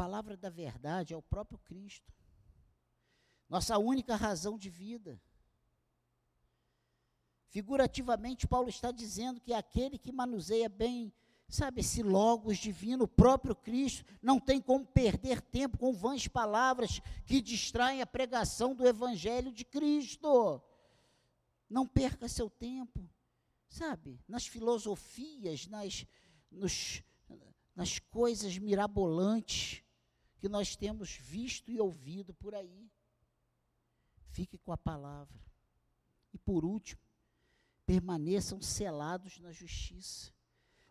Palavra 0.00 0.34
da 0.34 0.48
verdade 0.48 1.12
é 1.12 1.16
o 1.16 1.20
próprio 1.20 1.58
Cristo. 1.58 2.10
Nossa 3.46 3.76
única 3.76 4.16
razão 4.16 4.56
de 4.56 4.70
vida. 4.70 5.20
Figurativamente, 7.48 8.46
Paulo 8.46 8.70
está 8.70 8.90
dizendo 8.90 9.42
que 9.42 9.52
aquele 9.52 9.98
que 9.98 10.10
manuseia 10.10 10.70
bem, 10.70 11.12
sabe, 11.50 11.82
esse 11.82 12.02
logos 12.02 12.56
divino, 12.56 13.04
o 13.04 13.08
próprio 13.08 13.54
Cristo, 13.54 14.02
não 14.22 14.40
tem 14.40 14.58
como 14.58 14.86
perder 14.86 15.42
tempo 15.42 15.76
com 15.76 15.92
vãs 15.92 16.26
palavras 16.26 17.02
que 17.26 17.42
distraem 17.42 18.00
a 18.00 18.06
pregação 18.06 18.74
do 18.74 18.86
Evangelho 18.86 19.52
de 19.52 19.66
Cristo. 19.66 20.62
Não 21.68 21.86
perca 21.86 22.26
seu 22.26 22.48
tempo, 22.48 23.06
sabe, 23.68 24.18
nas 24.26 24.46
filosofias, 24.46 25.66
nas, 25.66 26.06
nos, 26.50 27.02
nas 27.76 27.98
coisas 27.98 28.56
mirabolantes 28.56 29.84
que 30.40 30.48
nós 30.48 30.74
temos 30.74 31.10
visto 31.10 31.70
e 31.70 31.78
ouvido 31.78 32.32
por 32.34 32.54
aí. 32.54 32.90
Fique 34.30 34.56
com 34.58 34.72
a 34.72 34.78
palavra. 34.78 35.38
E 36.32 36.38
por 36.38 36.64
último, 36.64 37.00
permaneçam 37.84 38.62
selados 38.62 39.38
na 39.38 39.52
justiça. 39.52 40.32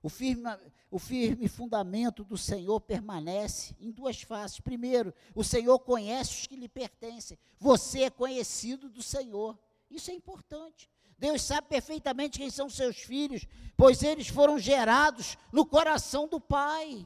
O 0.02 0.08
firme, 0.08 0.44
o 0.90 1.00
firme 1.00 1.48
fundamento 1.48 2.24
do 2.24 2.38
Senhor 2.38 2.80
permanece 2.80 3.76
em 3.80 3.92
duas 3.92 4.22
faces. 4.22 4.60
Primeiro, 4.60 5.14
o 5.34 5.44
Senhor 5.44 5.80
conhece 5.80 6.42
os 6.42 6.48
que 6.48 6.56
lhe 6.56 6.70
pertencem. 6.70 7.38
Você 7.58 8.04
é 8.04 8.10
conhecido 8.10 8.88
do 8.88 9.02
Senhor. 9.02 9.58
Isso 9.90 10.12
é 10.12 10.14
importante. 10.14 10.90
Deus 11.18 11.42
sabe 11.42 11.68
perfeitamente 11.68 12.38
quem 12.38 12.50
são 12.50 12.70
seus 12.70 12.98
filhos, 12.98 13.46
pois 13.76 14.04
eles 14.04 14.30
foram 14.30 14.58
gerados 14.58 15.38
no 15.52 15.66
coração 15.66 16.28
do 16.30 16.40
Pai. 16.40 17.06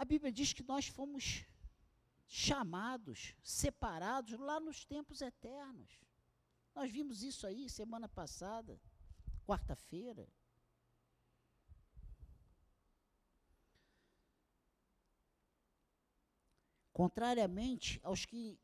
A 0.00 0.04
Bíblia 0.06 0.32
diz 0.32 0.54
que 0.54 0.62
nós 0.62 0.86
fomos 0.86 1.44
chamados, 2.26 3.34
separados 3.42 4.32
lá 4.40 4.58
nos 4.58 4.82
tempos 4.82 5.20
eternos. 5.20 5.90
Nós 6.74 6.90
vimos 6.90 7.22
isso 7.22 7.46
aí 7.46 7.68
semana 7.68 8.08
passada, 8.08 8.80
quarta-feira. 9.46 10.26
Contrariamente 16.94 18.00
aos 18.02 18.24
que 18.24 18.58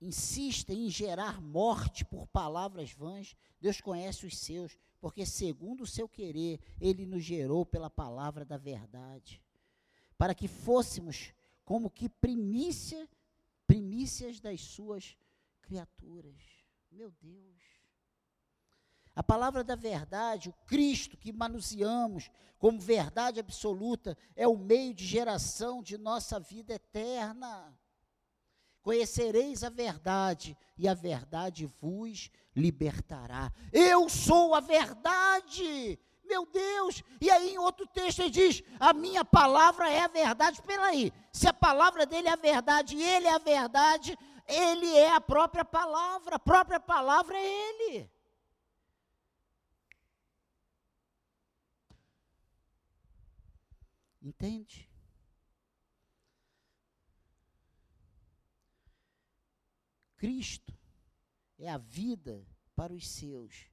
insistem 0.00 0.88
em 0.88 0.90
gerar 0.90 1.40
morte 1.40 2.04
por 2.04 2.26
palavras 2.26 2.90
vãs, 2.90 3.36
Deus 3.60 3.80
conhece 3.80 4.26
os 4.26 4.36
seus, 4.36 4.76
porque 5.00 5.24
segundo 5.24 5.82
o 5.82 5.86
seu 5.86 6.08
querer, 6.08 6.58
ele 6.80 7.06
nos 7.06 7.22
gerou 7.22 7.64
pela 7.64 7.88
palavra 7.88 8.44
da 8.44 8.56
verdade, 8.56 9.40
para 10.20 10.34
que 10.34 10.46
fôssemos 10.46 11.32
como 11.64 11.88
que 11.88 12.06
primícia, 12.06 13.08
primícias 13.66 14.38
das 14.38 14.60
suas 14.60 15.16
criaturas. 15.62 16.42
Meu 16.90 17.10
Deus. 17.22 17.62
A 19.16 19.22
palavra 19.22 19.64
da 19.64 19.74
verdade, 19.74 20.50
o 20.50 20.52
Cristo 20.66 21.16
que 21.16 21.32
manuseamos 21.32 22.30
como 22.58 22.78
verdade 22.78 23.40
absoluta, 23.40 24.14
é 24.36 24.46
o 24.46 24.58
meio 24.58 24.92
de 24.92 25.06
geração 25.06 25.82
de 25.82 25.96
nossa 25.96 26.38
vida 26.38 26.74
eterna. 26.74 27.74
Conhecereis 28.82 29.64
a 29.64 29.70
verdade, 29.70 30.54
e 30.76 30.86
a 30.86 30.92
verdade 30.92 31.64
vos 31.80 32.30
libertará. 32.54 33.50
Eu 33.72 34.06
sou 34.10 34.54
a 34.54 34.60
verdade. 34.60 35.98
Meu 36.30 36.46
Deus! 36.46 37.02
E 37.20 37.28
aí, 37.28 37.50
em 37.54 37.58
outro 37.58 37.84
texto, 37.88 38.20
ele 38.20 38.30
diz: 38.30 38.62
A 38.78 38.92
minha 38.92 39.24
palavra 39.24 39.90
é 39.90 40.02
a 40.02 40.08
verdade. 40.08 40.60
Espera 40.60 40.84
aí, 40.84 41.12
se 41.32 41.48
a 41.48 41.52
palavra 41.52 42.06
dele 42.06 42.28
é 42.28 42.32
a 42.32 42.36
verdade 42.36 42.96
e 42.96 43.02
ele 43.02 43.26
é 43.26 43.34
a 43.34 43.38
verdade, 43.38 44.16
ele 44.46 44.96
é 44.96 45.12
a 45.12 45.20
própria 45.20 45.64
palavra, 45.64 46.36
a 46.36 46.38
própria 46.38 46.78
palavra 46.78 47.36
é 47.36 47.68
ele. 47.68 48.10
Entende? 54.22 54.88
Cristo 60.16 60.78
é 61.58 61.68
a 61.68 61.78
vida 61.78 62.46
para 62.76 62.92
os 62.92 63.08
seus 63.08 63.68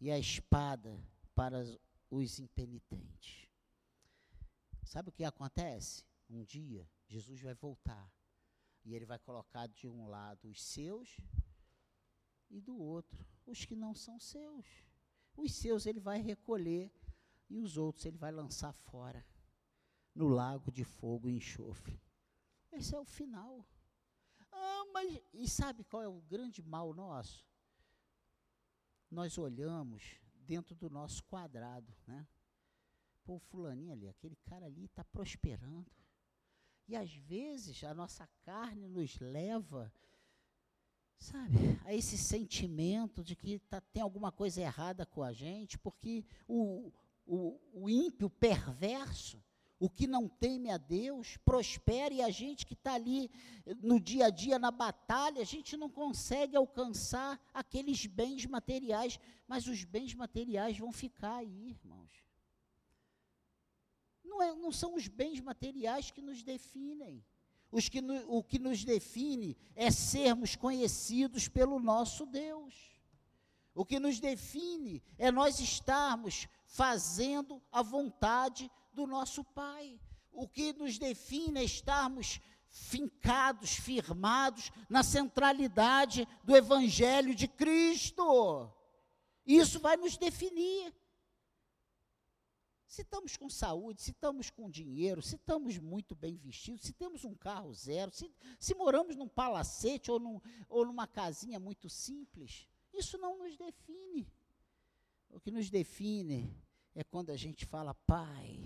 e 0.00 0.10
a 0.10 0.18
espada 0.18 0.98
para 1.36 1.62
os 2.10 2.38
impenitentes. 2.38 3.46
Sabe 4.82 5.10
o 5.10 5.12
que 5.12 5.22
acontece? 5.22 6.02
Um 6.30 6.42
dia, 6.42 6.88
Jesus 7.06 7.40
vai 7.42 7.54
voltar 7.54 8.10
e 8.82 8.94
ele 8.94 9.04
vai 9.04 9.18
colocar 9.18 9.66
de 9.68 9.86
um 9.86 10.08
lado 10.08 10.48
os 10.48 10.62
seus 10.62 11.20
e 12.48 12.60
do 12.60 12.76
outro 12.78 13.24
os 13.46 13.64
que 13.64 13.76
não 13.76 13.94
são 13.94 14.18
seus. 14.18 14.64
Os 15.36 15.52
seus 15.54 15.84
ele 15.84 16.00
vai 16.00 16.20
recolher 16.20 16.90
e 17.50 17.58
os 17.58 17.76
outros 17.76 18.06
ele 18.06 18.16
vai 18.16 18.32
lançar 18.32 18.72
fora 18.72 19.24
no 20.14 20.28
lago 20.28 20.72
de 20.72 20.84
fogo 20.84 21.28
e 21.28 21.36
enxofre. 21.36 22.00
Esse 22.72 22.94
é 22.94 22.98
o 22.98 23.04
final. 23.04 23.68
Ah, 24.50 24.84
mas 24.94 25.20
e 25.34 25.46
sabe 25.46 25.84
qual 25.84 26.02
é 26.02 26.08
o 26.08 26.22
grande 26.22 26.62
mal 26.62 26.94
nosso? 26.94 27.46
Nós 29.10 29.36
olhamos 29.36 30.18
dentro 30.46 30.74
do 30.74 30.88
nosso 30.88 31.24
quadrado, 31.24 31.92
né? 32.06 32.26
Pô, 33.24 33.38
fulaninho 33.38 33.92
ali, 33.92 34.08
aquele 34.08 34.36
cara 34.36 34.66
ali 34.66 34.84
está 34.84 35.02
prosperando. 35.04 35.90
E 36.88 36.94
às 36.94 37.12
vezes 37.12 37.82
a 37.82 37.92
nossa 37.92 38.28
carne 38.44 38.88
nos 38.88 39.18
leva, 39.18 39.92
sabe, 41.18 41.56
a 41.84 41.92
esse 41.92 42.16
sentimento 42.16 43.24
de 43.24 43.34
que 43.34 43.58
tá, 43.58 43.80
tem 43.80 44.00
alguma 44.00 44.30
coisa 44.30 44.60
errada 44.60 45.04
com 45.04 45.22
a 45.22 45.32
gente, 45.32 45.76
porque 45.76 46.24
o, 46.46 46.92
o, 47.26 47.60
o 47.72 47.90
ímpio 47.90 48.30
perverso, 48.30 49.42
o 49.78 49.90
que 49.90 50.06
não 50.06 50.28
teme 50.28 50.70
a 50.70 50.78
Deus, 50.78 51.36
prospera 51.38 52.14
e 52.14 52.22
a 52.22 52.30
gente 52.30 52.64
que 52.64 52.72
está 52.72 52.94
ali 52.94 53.30
no 53.82 54.00
dia 54.00 54.26
a 54.26 54.30
dia, 54.30 54.58
na 54.58 54.70
batalha, 54.70 55.42
a 55.42 55.44
gente 55.44 55.76
não 55.76 55.90
consegue 55.90 56.56
alcançar 56.56 57.40
aqueles 57.52 58.06
bens 58.06 58.46
materiais, 58.46 59.20
mas 59.46 59.66
os 59.66 59.84
bens 59.84 60.14
materiais 60.14 60.78
vão 60.78 60.92
ficar 60.92 61.36
aí, 61.36 61.70
irmãos. 61.70 62.10
Não, 64.24 64.42
é, 64.42 64.54
não 64.54 64.72
são 64.72 64.94
os 64.94 65.08
bens 65.08 65.40
materiais 65.40 66.10
que 66.10 66.22
nos 66.22 66.42
definem. 66.42 67.24
Os 67.70 67.88
que 67.88 68.00
o 68.28 68.42
que 68.42 68.58
nos 68.58 68.84
define 68.84 69.56
é 69.74 69.90
sermos 69.90 70.56
conhecidos 70.56 71.48
pelo 71.48 71.78
nosso 71.78 72.24
Deus. 72.24 72.74
O 73.74 73.84
que 73.84 74.00
nos 74.00 74.18
define 74.18 75.02
é 75.18 75.30
nós 75.30 75.60
estarmos 75.60 76.48
fazendo 76.64 77.62
a 77.70 77.82
vontade 77.82 78.70
do 78.96 79.06
nosso 79.06 79.44
Pai. 79.44 80.00
O 80.32 80.48
que 80.48 80.72
nos 80.72 80.98
define 80.98 81.60
é 81.60 81.64
estarmos 81.64 82.40
fincados, 82.68 83.74
firmados 83.74 84.72
na 84.88 85.02
centralidade 85.02 86.26
do 86.42 86.56
Evangelho 86.56 87.34
de 87.34 87.46
Cristo. 87.46 88.72
Isso 89.46 89.78
vai 89.78 89.96
nos 89.96 90.16
definir. 90.16 90.92
Se 92.86 93.02
estamos 93.02 93.36
com 93.36 93.50
saúde, 93.50 94.00
se 94.00 94.10
estamos 94.12 94.48
com 94.50 94.70
dinheiro, 94.70 95.20
se 95.20 95.36
estamos 95.36 95.78
muito 95.78 96.14
bem 96.14 96.36
vestidos, 96.36 96.82
se 96.82 96.92
temos 96.92 97.24
um 97.24 97.34
carro 97.34 97.72
zero, 97.74 98.10
se, 98.10 98.32
se 98.58 98.74
moramos 98.74 99.16
num 99.16 99.28
palacete 99.28 100.10
ou, 100.10 100.18
num, 100.18 100.40
ou 100.68 100.86
numa 100.86 101.06
casinha 101.06 101.60
muito 101.60 101.90
simples, 101.90 102.66
isso 102.94 103.18
não 103.18 103.38
nos 103.38 103.56
define. 103.56 104.32
O 105.28 105.40
que 105.40 105.50
nos 105.50 105.68
define 105.68 106.56
é 106.94 107.04
quando 107.04 107.30
a 107.30 107.36
gente 107.36 107.66
fala, 107.66 107.92
Pai, 107.92 108.65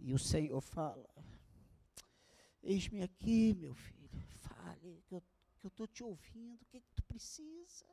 e 0.00 0.12
o 0.12 0.18
Senhor 0.18 0.60
fala: 0.60 1.08
Eis-me 2.62 3.02
aqui, 3.02 3.54
meu 3.54 3.74
filho, 3.74 4.08
fale, 4.42 5.02
que 5.08 5.14
eu 5.14 5.68
estou 5.68 5.86
te 5.86 6.02
ouvindo, 6.02 6.62
o 6.62 6.66
que, 6.66 6.80
que 6.80 6.92
tu 6.94 7.02
precisa? 7.02 7.86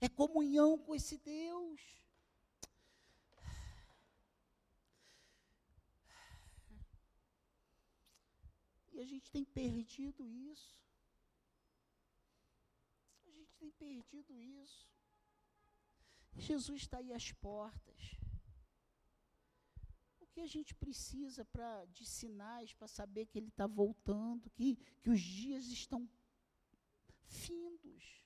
É 0.00 0.08
comunhão 0.08 0.78
com 0.78 0.94
esse 0.94 1.18
Deus. 1.18 1.80
E 8.92 9.00
a 9.00 9.04
gente 9.04 9.30
tem 9.30 9.44
perdido 9.44 10.28
isso. 10.28 10.76
A 13.26 13.30
gente 13.30 13.54
tem 13.56 13.70
perdido 13.70 14.38
isso. 14.38 14.86
Jesus 16.36 16.82
está 16.82 16.98
aí 16.98 17.12
às 17.12 17.32
portas 17.32 18.21
que 20.32 20.40
a 20.40 20.46
gente 20.46 20.74
precisa 20.74 21.44
pra, 21.44 21.84
de 21.86 22.06
sinais 22.06 22.72
para 22.72 22.88
saber 22.88 23.26
que 23.26 23.38
ele 23.38 23.48
está 23.48 23.66
voltando, 23.66 24.50
que, 24.50 24.76
que 25.02 25.10
os 25.10 25.20
dias 25.20 25.66
estão 25.66 26.08
findos. 27.24 28.22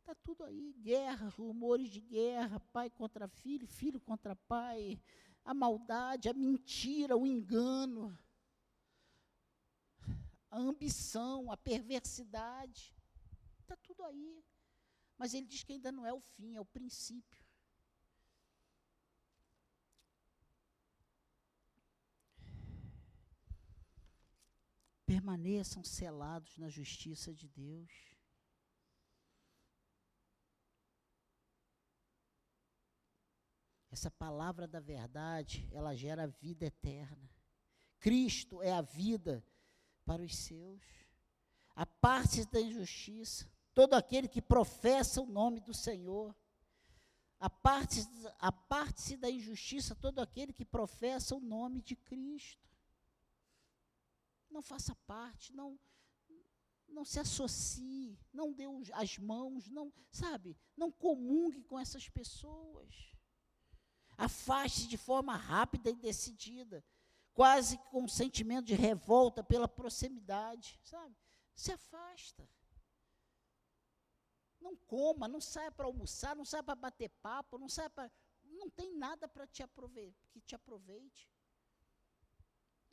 Está 0.00 0.14
tudo 0.16 0.44
aí, 0.44 0.74
guerra, 0.74 1.28
rumores 1.28 1.88
de 1.88 2.00
guerra, 2.00 2.60
pai 2.60 2.90
contra 2.90 3.28
filho, 3.28 3.66
filho 3.66 4.00
contra 4.00 4.36
pai, 4.36 5.00
a 5.44 5.54
maldade, 5.54 6.28
a 6.28 6.34
mentira, 6.34 7.16
o 7.16 7.26
engano, 7.26 8.18
a 10.50 10.58
ambição, 10.58 11.50
a 11.50 11.56
perversidade. 11.56 12.94
Está 13.60 13.76
tudo 13.76 14.04
aí. 14.04 14.44
Mas 15.16 15.32
ele 15.32 15.46
diz 15.46 15.62
que 15.62 15.72
ainda 15.72 15.92
não 15.92 16.06
é 16.06 16.12
o 16.12 16.20
fim, 16.20 16.56
é 16.56 16.60
o 16.60 16.64
princípio. 16.64 17.44
Permaneçam 25.06 25.84
selados 25.84 26.56
na 26.58 26.68
justiça 26.68 27.32
de 27.32 27.48
Deus. 27.48 28.14
Essa 33.90 34.10
palavra 34.10 34.66
da 34.66 34.80
verdade, 34.80 35.68
ela 35.70 35.94
gera 35.94 36.26
vida 36.26 36.66
eterna. 36.66 37.30
Cristo 38.00 38.60
é 38.60 38.72
a 38.72 38.82
vida 38.82 39.46
para 40.04 40.20
os 40.20 40.36
seus. 40.36 40.82
A 41.76 41.86
parte 41.86 42.44
da 42.46 42.60
injustiça 42.60 43.53
todo 43.74 43.94
aquele 43.94 44.28
que 44.28 44.40
professa 44.40 45.20
o 45.20 45.26
nome 45.26 45.60
do 45.60 45.74
Senhor. 45.74 46.34
Aparte-se 47.38 48.08
parte 48.68 49.16
da 49.16 49.30
injustiça 49.30 49.94
todo 49.94 50.20
aquele 50.20 50.52
que 50.52 50.64
professa 50.64 51.34
o 51.34 51.40
nome 51.40 51.82
de 51.82 51.96
Cristo. 51.96 52.64
Não 54.48 54.62
faça 54.62 54.94
parte, 55.06 55.52
não 55.52 55.78
não 56.86 57.04
se 57.04 57.18
associe, 57.18 58.16
não 58.32 58.52
dê 58.52 58.64
as 58.92 59.18
mãos, 59.18 59.68
não, 59.68 59.92
sabe, 60.12 60.56
não 60.76 60.92
comungue 60.92 61.62
com 61.64 61.78
essas 61.78 62.08
pessoas. 62.08 63.12
Afaste 64.16 64.86
de 64.86 64.96
forma 64.96 65.36
rápida 65.36 65.90
e 65.90 65.96
decidida, 65.96 66.84
quase 67.32 67.78
com 67.90 68.04
um 68.04 68.08
sentimento 68.08 68.66
de 68.66 68.74
revolta 68.74 69.42
pela 69.42 69.66
proximidade, 69.66 70.78
sabe? 70.84 71.16
Se 71.52 71.72
afasta. 71.72 72.48
Não 74.64 74.74
coma, 74.74 75.28
não 75.28 75.42
saia 75.42 75.70
para 75.70 75.84
almoçar, 75.84 76.34
não 76.34 76.44
saia 76.44 76.62
para 76.62 76.74
bater 76.74 77.10
papo, 77.26 77.58
não 77.58 77.68
saia 77.68 77.90
para. 77.90 78.10
Não 78.42 78.70
tem 78.70 78.96
nada 78.96 79.28
para 79.28 79.46
te 79.46 79.62
aproveitar, 79.62 80.26
que 80.30 80.40
te 80.40 80.54
aproveite. 80.54 81.30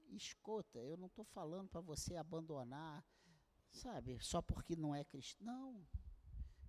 Escuta, 0.10 0.80
eu 0.80 0.98
não 0.98 1.08
estou 1.08 1.24
falando 1.24 1.70
para 1.70 1.80
você 1.80 2.18
abandonar, 2.18 3.02
sabe, 3.72 4.20
só 4.20 4.42
porque 4.42 4.76
não 4.76 4.94
é 4.94 5.06
cristão. 5.06 5.46
Não. 5.46 5.88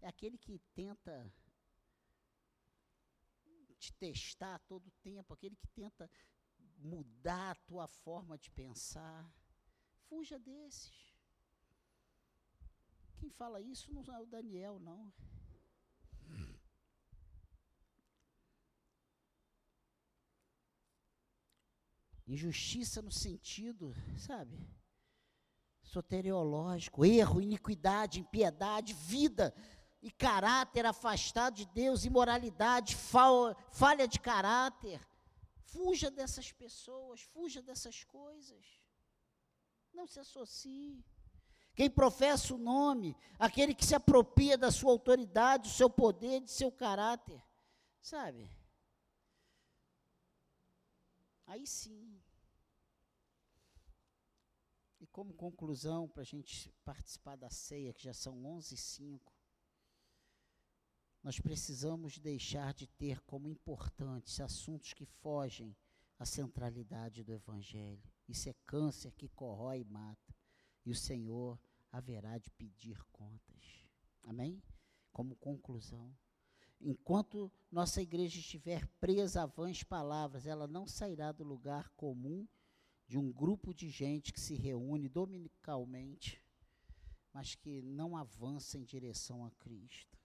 É 0.00 0.06
aquele 0.06 0.38
que 0.38 0.60
tenta 0.72 1.32
te 3.80 3.92
testar 3.94 4.60
todo 4.60 4.86
o 4.86 4.92
tempo, 5.02 5.34
aquele 5.34 5.56
que 5.56 5.66
tenta 5.66 6.08
mudar 6.78 7.50
a 7.50 7.54
tua 7.56 7.88
forma 7.88 8.38
de 8.38 8.48
pensar. 8.52 9.28
Fuja 10.08 10.38
desses. 10.38 11.11
Quem 13.22 13.30
fala 13.30 13.60
isso 13.60 13.94
não 13.94 14.02
é 14.12 14.18
o 14.18 14.26
Daniel, 14.26 14.80
não. 14.80 15.12
Injustiça 22.26 23.00
no 23.00 23.12
sentido, 23.12 23.94
sabe? 24.18 24.58
Soteriológico, 25.84 27.04
erro, 27.04 27.40
iniquidade, 27.40 28.18
impiedade, 28.18 28.92
vida 28.92 29.54
e 30.02 30.10
caráter 30.10 30.84
afastado 30.84 31.54
de 31.54 31.66
Deus, 31.66 32.04
imoralidade, 32.04 32.96
falha 32.96 34.08
de 34.08 34.18
caráter. 34.18 35.00
Fuja 35.60 36.10
dessas 36.10 36.50
pessoas, 36.50 37.20
fuja 37.20 37.62
dessas 37.62 38.02
coisas. 38.02 38.82
Não 39.94 40.08
se 40.08 40.18
associe. 40.18 41.04
Quem 41.74 41.88
professa 41.88 42.54
o 42.54 42.58
nome, 42.58 43.16
aquele 43.38 43.74
que 43.74 43.84
se 43.84 43.94
apropria 43.94 44.58
da 44.58 44.70
sua 44.70 44.90
autoridade, 44.90 45.68
do 45.68 45.74
seu 45.74 45.88
poder, 45.88 46.40
de 46.40 46.50
seu 46.50 46.70
caráter. 46.70 47.42
Sabe? 48.00 48.50
Aí 51.46 51.66
sim. 51.66 52.20
E 55.00 55.06
como 55.06 55.32
conclusão, 55.34 56.08
para 56.08 56.22
a 56.22 56.26
gente 56.26 56.70
participar 56.84 57.36
da 57.36 57.48
ceia, 57.48 57.92
que 57.92 58.04
já 58.04 58.12
são 58.12 58.44
11 58.44 58.74
e 58.74 58.78
05, 58.78 59.32
nós 61.22 61.40
precisamos 61.40 62.18
deixar 62.18 62.74
de 62.74 62.86
ter 62.86 63.20
como 63.22 63.48
importantes 63.48 64.40
assuntos 64.40 64.92
que 64.92 65.06
fogem 65.06 65.74
à 66.18 66.26
centralidade 66.26 67.24
do 67.24 67.32
Evangelho. 67.32 68.02
Isso 68.28 68.48
é 68.48 68.54
câncer 68.66 69.12
que 69.12 69.28
corrói 69.28 69.80
e 69.80 69.84
mata 69.84 70.31
e 70.84 70.90
o 70.90 70.94
Senhor 70.94 71.58
haverá 71.90 72.38
de 72.38 72.50
pedir 72.50 73.02
contas. 73.12 73.86
Amém? 74.22 74.62
Como 75.12 75.36
conclusão. 75.36 76.14
Enquanto 76.80 77.52
nossa 77.70 78.02
igreja 78.02 78.40
estiver 78.40 78.86
presa 78.98 79.42
a 79.42 79.46
vãs 79.46 79.82
palavras, 79.82 80.46
ela 80.46 80.66
não 80.66 80.86
sairá 80.86 81.30
do 81.30 81.44
lugar 81.44 81.90
comum 81.90 82.46
de 83.06 83.18
um 83.18 83.30
grupo 83.30 83.74
de 83.74 83.88
gente 83.88 84.32
que 84.32 84.40
se 84.40 84.54
reúne 84.54 85.08
dominicalmente, 85.08 86.42
mas 87.32 87.54
que 87.54 87.82
não 87.82 88.16
avança 88.16 88.78
em 88.78 88.84
direção 88.84 89.44
a 89.44 89.50
Cristo. 89.52 90.18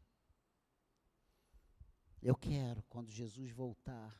Eu 2.21 2.35
quero, 2.35 2.81
quando 2.83 3.11
Jesus 3.11 3.51
voltar, 3.51 4.19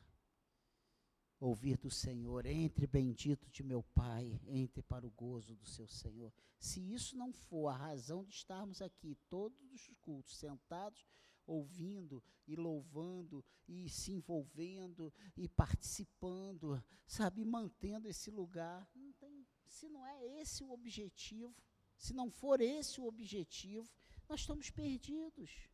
ouvir 1.40 1.76
do 1.78 1.90
Senhor, 1.90 2.46
entre 2.46 2.86
bendito 2.86 3.48
de 3.50 3.62
meu 3.62 3.82
Pai, 3.82 4.40
entre 4.46 4.82
para 4.82 5.06
o 5.06 5.10
gozo 5.10 5.54
do 5.54 5.66
seu 5.66 5.86
Senhor. 5.86 6.32
Se 6.58 6.80
isso 6.92 7.16
não 7.16 7.32
for 7.32 7.68
a 7.68 7.76
razão 7.76 8.24
de 8.24 8.34
estarmos 8.34 8.82
aqui, 8.82 9.16
todos 9.28 9.72
os 9.72 9.88
cultos, 10.00 10.36
sentados, 10.36 11.06
ouvindo 11.46 12.22
e 12.46 12.56
louvando 12.56 13.44
e 13.66 13.88
se 13.88 14.12
envolvendo 14.12 15.12
e 15.36 15.48
participando, 15.48 16.82
sabe, 17.06 17.44
mantendo 17.44 18.08
esse 18.08 18.30
lugar, 18.30 18.88
não 18.94 19.12
tem, 19.14 19.46
se 19.66 19.88
não 19.88 20.06
é 20.06 20.40
esse 20.40 20.62
o 20.62 20.70
objetivo, 20.70 21.54
se 21.96 22.12
não 22.12 22.30
for 22.30 22.60
esse 22.60 23.00
o 23.00 23.06
objetivo, 23.06 23.88
nós 24.28 24.40
estamos 24.40 24.70
perdidos. 24.70 25.68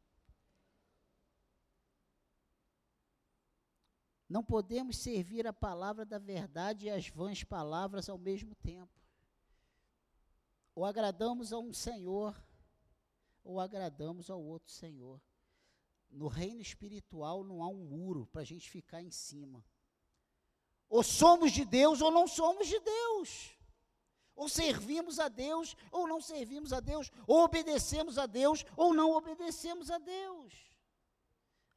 Não 4.34 4.42
podemos 4.42 4.96
servir 4.96 5.46
a 5.46 5.52
palavra 5.52 6.04
da 6.04 6.18
verdade 6.18 6.86
e 6.86 6.90
as 6.90 7.06
vãs 7.08 7.44
palavras 7.44 8.08
ao 8.08 8.18
mesmo 8.18 8.52
tempo. 8.56 9.00
Ou 10.74 10.84
agradamos 10.84 11.52
a 11.52 11.58
um 11.60 11.72
Senhor, 11.72 12.34
ou 13.44 13.60
agradamos 13.60 14.30
ao 14.30 14.42
outro 14.42 14.72
Senhor. 14.72 15.22
No 16.10 16.26
reino 16.26 16.60
espiritual 16.60 17.44
não 17.44 17.62
há 17.62 17.68
um 17.68 17.84
muro 17.84 18.26
para 18.26 18.40
a 18.40 18.44
gente 18.44 18.68
ficar 18.68 19.00
em 19.00 19.10
cima. 19.12 19.64
Ou 20.88 21.04
somos 21.04 21.52
de 21.52 21.64
Deus 21.64 22.02
ou 22.02 22.10
não 22.10 22.26
somos 22.26 22.66
de 22.66 22.80
Deus. 22.80 23.56
Ou 24.34 24.48
servimos 24.48 25.20
a 25.20 25.28
Deus 25.28 25.76
ou 25.92 26.08
não 26.08 26.20
servimos 26.20 26.72
a 26.72 26.80
Deus. 26.80 27.08
Ou 27.28 27.44
obedecemos 27.44 28.18
a 28.18 28.26
Deus 28.26 28.66
ou 28.76 28.92
não 28.92 29.12
obedecemos 29.12 29.92
a 29.92 29.98
Deus. 29.98 30.52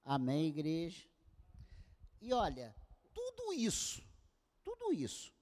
Amém, 0.04 0.48
igreja? 0.48 1.08
E 2.22 2.34
olha, 2.34 2.76
tudo 3.14 3.54
isso, 3.54 4.04
tudo 4.64 4.94
isso 4.94 5.34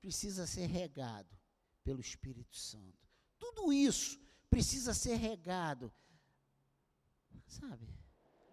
precisa 0.00 0.46
ser 0.46 0.66
regado 0.66 1.36
pelo 1.82 2.00
Espírito 2.00 2.56
Santo. 2.56 3.08
Tudo 3.38 3.72
isso 3.72 4.20
precisa 4.50 4.94
ser 4.94 5.16
regado, 5.16 5.92
sabe, 7.46 7.88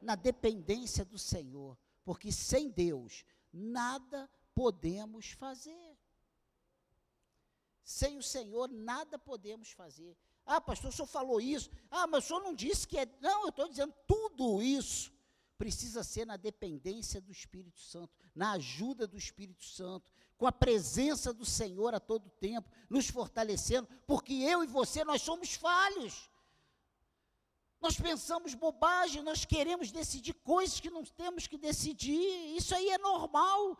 na 0.01 0.15
dependência 0.15 1.05
do 1.05 1.17
Senhor, 1.17 1.77
porque 2.03 2.31
sem 2.31 2.69
Deus 2.69 3.23
nada 3.51 4.29
podemos 4.53 5.31
fazer. 5.31 5.97
Sem 7.83 8.17
o 8.17 8.23
Senhor 8.23 8.69
nada 8.69 9.17
podemos 9.17 9.71
fazer. 9.71 10.17
Ah, 10.45 10.59
pastor, 10.59 10.89
o 10.89 10.93
senhor 10.93 11.07
falou 11.07 11.39
isso. 11.39 11.69
Ah, 11.89 12.07
mas 12.07 12.23
o 12.23 12.27
senhor 12.27 12.41
não 12.41 12.53
disse 12.53 12.87
que 12.87 12.97
é. 12.97 13.05
Não, 13.19 13.43
eu 13.43 13.49
estou 13.49 13.67
dizendo 13.67 13.93
tudo 14.07 14.61
isso 14.61 15.11
precisa 15.61 16.03
ser 16.03 16.25
na 16.25 16.37
dependência 16.37 17.21
do 17.21 17.31
Espírito 17.31 17.79
Santo, 17.79 18.11
na 18.33 18.53
ajuda 18.53 19.05
do 19.05 19.15
Espírito 19.15 19.63
Santo, 19.63 20.11
com 20.35 20.47
a 20.47 20.51
presença 20.51 21.31
do 21.31 21.45
Senhor 21.45 21.93
a 21.93 21.99
todo 21.99 22.31
tempo, 22.31 22.67
nos 22.89 23.07
fortalecendo, 23.07 23.87
porque 24.07 24.33
eu 24.33 24.63
e 24.63 24.67
você, 24.67 25.03
nós 25.03 25.21
somos 25.21 25.53
falhos. 25.53 26.31
Nós 27.79 27.95
pensamos 27.95 28.55
bobagem, 28.55 29.21
nós 29.21 29.45
queremos 29.45 29.91
decidir 29.91 30.33
coisas 30.33 30.79
que 30.79 30.89
não 30.89 31.03
temos 31.03 31.45
que 31.45 31.59
decidir. 31.59 32.57
Isso 32.57 32.73
aí 32.73 32.89
é 32.89 32.97
normal, 32.97 33.77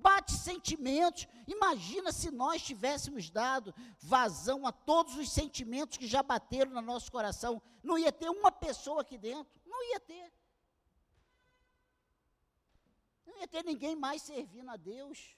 bate 0.00 0.32
sentimentos. 0.32 1.28
Imagina 1.46 2.10
se 2.10 2.30
nós 2.30 2.62
tivéssemos 2.62 3.28
dado 3.28 3.74
vazão 4.00 4.66
a 4.66 4.72
todos 4.72 5.14
os 5.16 5.30
sentimentos 5.30 5.98
que 5.98 6.06
já 6.06 6.22
bateram 6.22 6.70
no 6.70 6.80
nosso 6.80 7.12
coração. 7.12 7.60
Não 7.82 7.98
ia 7.98 8.10
ter 8.10 8.30
uma 8.30 8.50
pessoa 8.50 9.02
aqui 9.02 9.18
dentro, 9.18 9.60
não 9.66 9.84
ia 9.90 10.00
ter. 10.00 10.37
Ia 13.38 13.48
ter 13.48 13.64
ninguém 13.64 13.96
mais 13.96 14.22
servindo 14.22 14.70
a 14.70 14.76
Deus. 14.76 15.36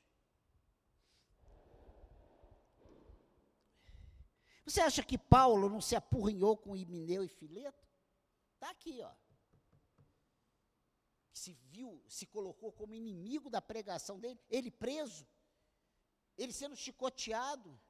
Você 4.65 4.81
acha 4.81 5.03
que 5.03 5.19
Paulo 5.19 5.69
não 5.69 5.81
se 5.81 5.97
apurrinhou 5.97 6.57
com 6.57 6.77
Himeneu 6.77 7.25
e 7.25 7.29
Fileto? 7.29 7.89
Está 8.55 8.71
aqui, 8.71 9.01
ó. 9.03 9.13
Se 11.33 11.53
viu, 11.53 12.05
se 12.09 12.27
colocou 12.27 12.71
como 12.73 12.95
inimigo 12.95 13.51
da 13.51 13.61
pregação 13.61 14.21
dele, 14.21 14.39
ele 14.49 14.71
preso, 14.71 15.27
ele 16.37 16.53
sendo 16.53 16.77
chicoteado, 16.77 17.81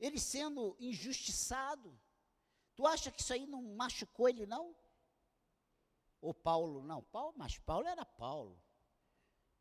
ele 0.00 0.18
sendo 0.18 0.76
injustiçado. 0.80 1.96
Tu 2.74 2.86
acha 2.86 3.10
que 3.10 3.20
isso 3.20 3.32
aí 3.32 3.46
não 3.46 3.62
machucou 3.74 4.28
ele, 4.28 4.46
não? 4.46 4.74
Ou 6.20 6.34
Paulo, 6.34 6.82
não, 6.82 7.02
Paulo, 7.02 7.34
mas 7.36 7.58
Paulo 7.58 7.86
era 7.86 8.04
Paulo. 8.04 8.60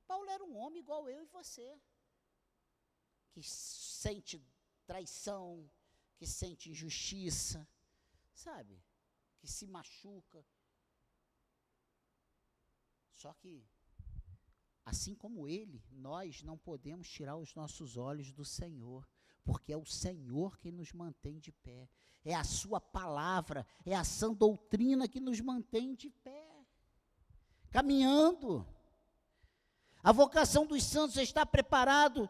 Paulo 0.08 0.30
era 0.30 0.44
um 0.44 0.56
homem 0.58 0.82
igual 0.82 1.10
eu 1.10 1.22
e 1.22 1.26
você, 1.26 1.80
que 3.32 3.44
sente 3.44 4.42
traição, 4.86 5.70
que 6.16 6.26
sente 6.26 6.72
injustiça, 6.72 7.68
sabe? 8.34 8.82
Que 9.38 9.48
se 9.48 9.68
machuca. 9.68 10.46
Só 13.12 13.34
que, 13.34 13.68
assim 14.86 15.14
como 15.14 15.48
ele, 15.48 15.84
nós 15.92 16.42
não 16.42 16.58
podemos 16.58 17.10
tirar 17.10 17.36
os 17.36 17.54
nossos 17.54 17.98
olhos 17.98 18.32
do 18.32 18.46
Senhor, 18.46 19.08
porque 19.44 19.74
é 19.74 19.78
o 19.78 19.86
Senhor 19.86 20.58
que 20.58 20.72
nos 20.72 20.94
mantém 20.94 21.40
de 21.40 21.52
pé. 21.52 21.90
É 22.24 22.34
a 22.36 22.44
Sua 22.44 22.80
palavra, 22.80 23.66
é 23.86 23.96
a 23.96 24.04
sã 24.04 24.34
doutrina 24.34 25.08
que 25.08 25.20
nos 25.20 25.40
mantém 25.42 25.96
de 25.96 26.10
pé, 26.10 26.66
caminhando. 27.70 28.66
A 30.04 30.12
vocação 30.12 30.66
dos 30.66 30.84
santos 30.84 31.18
está 31.18 31.46
preparado 31.46 32.30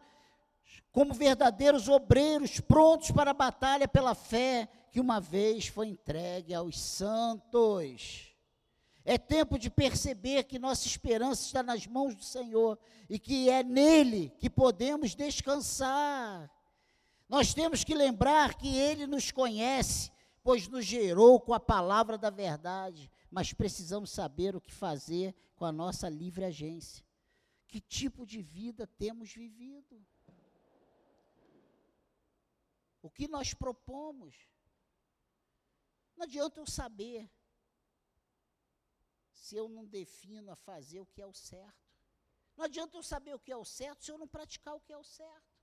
como 0.91 1.13
verdadeiros 1.13 1.87
obreiros 1.87 2.59
prontos 2.59 3.11
para 3.11 3.31
a 3.31 3.33
batalha 3.33 3.87
pela 3.87 4.15
fé 4.15 4.67
que 4.91 4.99
uma 4.99 5.19
vez 5.19 5.67
foi 5.67 5.87
entregue 5.87 6.53
aos 6.53 6.79
santos. 6.79 8.33
É 9.05 9.17
tempo 9.17 9.57
de 9.57 9.69
perceber 9.69 10.43
que 10.43 10.59
nossa 10.59 10.87
esperança 10.87 11.45
está 11.45 11.63
nas 11.63 11.87
mãos 11.87 12.15
do 12.15 12.23
Senhor 12.23 12.77
e 13.09 13.17
que 13.17 13.49
é 13.49 13.63
nele 13.63 14.33
que 14.37 14.49
podemos 14.49 15.15
descansar. 15.15 16.49
Nós 17.29 17.53
temos 17.53 17.83
que 17.83 17.93
lembrar 17.93 18.55
que 18.55 18.75
ele 18.75 19.05
nos 19.05 19.31
conhece, 19.31 20.11
pois 20.43 20.67
nos 20.67 20.85
gerou 20.85 21.39
com 21.39 21.53
a 21.53 21.59
palavra 21.59 22.17
da 22.17 22.29
verdade, 22.29 23.09
mas 23.29 23.53
precisamos 23.53 24.09
saber 24.09 24.55
o 24.55 24.61
que 24.61 24.73
fazer 24.73 25.35
com 25.55 25.63
a 25.63 25.71
nossa 25.71 26.09
livre 26.09 26.43
agência. 26.43 27.06
Que 27.67 27.79
tipo 27.81 28.25
de 28.25 28.41
vida 28.41 28.87
temos 28.87 29.33
vivido? 29.33 30.05
O 33.01 33.09
que 33.09 33.27
nós 33.27 33.53
propomos? 33.53 34.35
Não 36.15 36.23
adianta 36.23 36.59
eu 36.59 36.65
saber 36.65 37.29
se 39.31 39.55
eu 39.55 39.69
não 39.69 39.85
defino 39.85 40.51
a 40.51 40.55
fazer 40.55 40.99
o 40.99 41.05
que 41.05 41.21
é 41.21 41.25
o 41.25 41.33
certo. 41.33 41.87
Não 42.55 42.65
adianta 42.65 42.97
eu 42.97 43.03
saber 43.03 43.35
o 43.35 43.39
que 43.39 43.51
é 43.51 43.57
o 43.57 43.63
certo 43.63 44.03
se 44.03 44.11
eu 44.11 44.17
não 44.17 44.27
praticar 44.27 44.75
o 44.75 44.81
que 44.81 44.91
é 44.91 44.97
o 44.97 45.03
certo. 45.03 45.57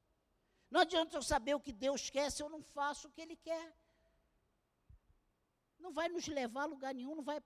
Não 0.70 0.80
adianta 0.80 1.16
eu 1.16 1.22
saber 1.22 1.54
o 1.54 1.60
que 1.60 1.72
Deus 1.72 2.08
quer 2.08 2.30
se 2.30 2.42
eu 2.42 2.48
não 2.48 2.62
faço 2.62 3.08
o 3.08 3.10
que 3.10 3.20
Ele 3.20 3.36
quer. 3.36 3.76
Não 5.78 5.92
vai 5.92 6.08
nos 6.08 6.26
levar 6.26 6.62
a 6.62 6.66
lugar 6.66 6.94
nenhum, 6.94 7.16
não 7.16 7.22
vai 7.22 7.42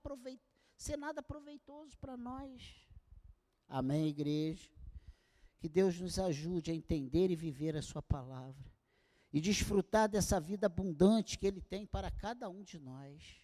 ser 0.77 0.97
nada 0.97 1.21
proveitoso 1.21 1.97
para 1.97 2.15
nós. 2.15 2.88
Amém, 3.69 4.07
igreja? 4.07 4.67
Que 5.59 5.69
Deus 5.69 5.99
nos 5.99 6.17
ajude 6.17 6.71
a 6.71 6.73
entender 6.73 7.29
e 7.29 7.35
viver 7.35 7.77
a 7.77 7.81
Sua 7.83 8.01
palavra 8.01 8.73
e 9.31 9.39
desfrutar 9.39 10.09
dessa 10.09 10.39
vida 10.39 10.65
abundante 10.65 11.37
que 11.37 11.45
Ele 11.45 11.61
tem 11.61 11.85
para 11.85 12.09
cada 12.09 12.49
um 12.49 12.63
de 12.63 12.79
nós. 12.79 13.39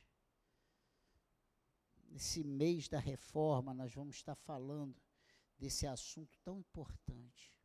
Nesse 2.09 2.43
mês 2.43 2.88
da 2.88 2.97
reforma, 2.97 3.73
nós 3.73 3.93
vamos 3.93 4.15
estar 4.15 4.36
falando 4.36 4.99
desse 5.59 5.86
assunto 5.86 6.39
tão 6.43 6.57
importante. 6.57 7.55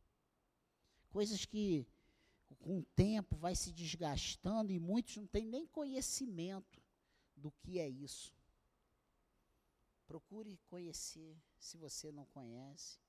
Coisas 1.09 1.45
que, 1.45 1.87
com 2.59 2.79
o 2.79 2.85
tempo, 2.95 3.35
vai 3.35 3.55
se 3.55 3.71
desgastando 3.71 4.71
e 4.71 4.79
muitos 4.79 5.17
não 5.17 5.25
têm 5.25 5.47
nem 5.47 5.65
conhecimento 5.65 6.79
do 7.35 7.51
que 7.51 7.79
é 7.79 7.89
isso. 7.89 8.35
Procure 10.05 10.59
conhecer, 10.67 11.35
se 11.63 11.77
você 11.77 12.11
não 12.11 12.25
conhece 12.25 12.99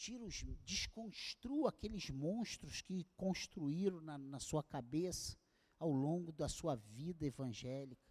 tira 0.00 0.24
os, 0.24 0.42
desconstrua 0.64 1.68
aqueles 1.68 2.08
monstros 2.08 2.80
que 2.80 3.04
construíram 3.18 4.00
na, 4.00 4.16
na 4.16 4.40
sua 4.40 4.62
cabeça 4.62 5.36
ao 5.78 5.92
longo 5.92 6.32
da 6.32 6.48
sua 6.48 6.74
vida 6.74 7.26
evangélica. 7.26 8.10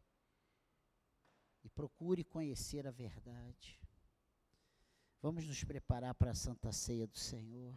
E 1.64 1.70
procure 1.70 2.24
conhecer 2.24 2.86
a 2.86 2.92
verdade. 2.92 3.82
Vamos 5.20 5.48
nos 5.48 5.64
preparar 5.64 6.14
para 6.14 6.30
a 6.30 6.36
Santa 6.36 6.72
Ceia 6.72 7.08
do 7.08 7.18
Senhor. 7.18 7.76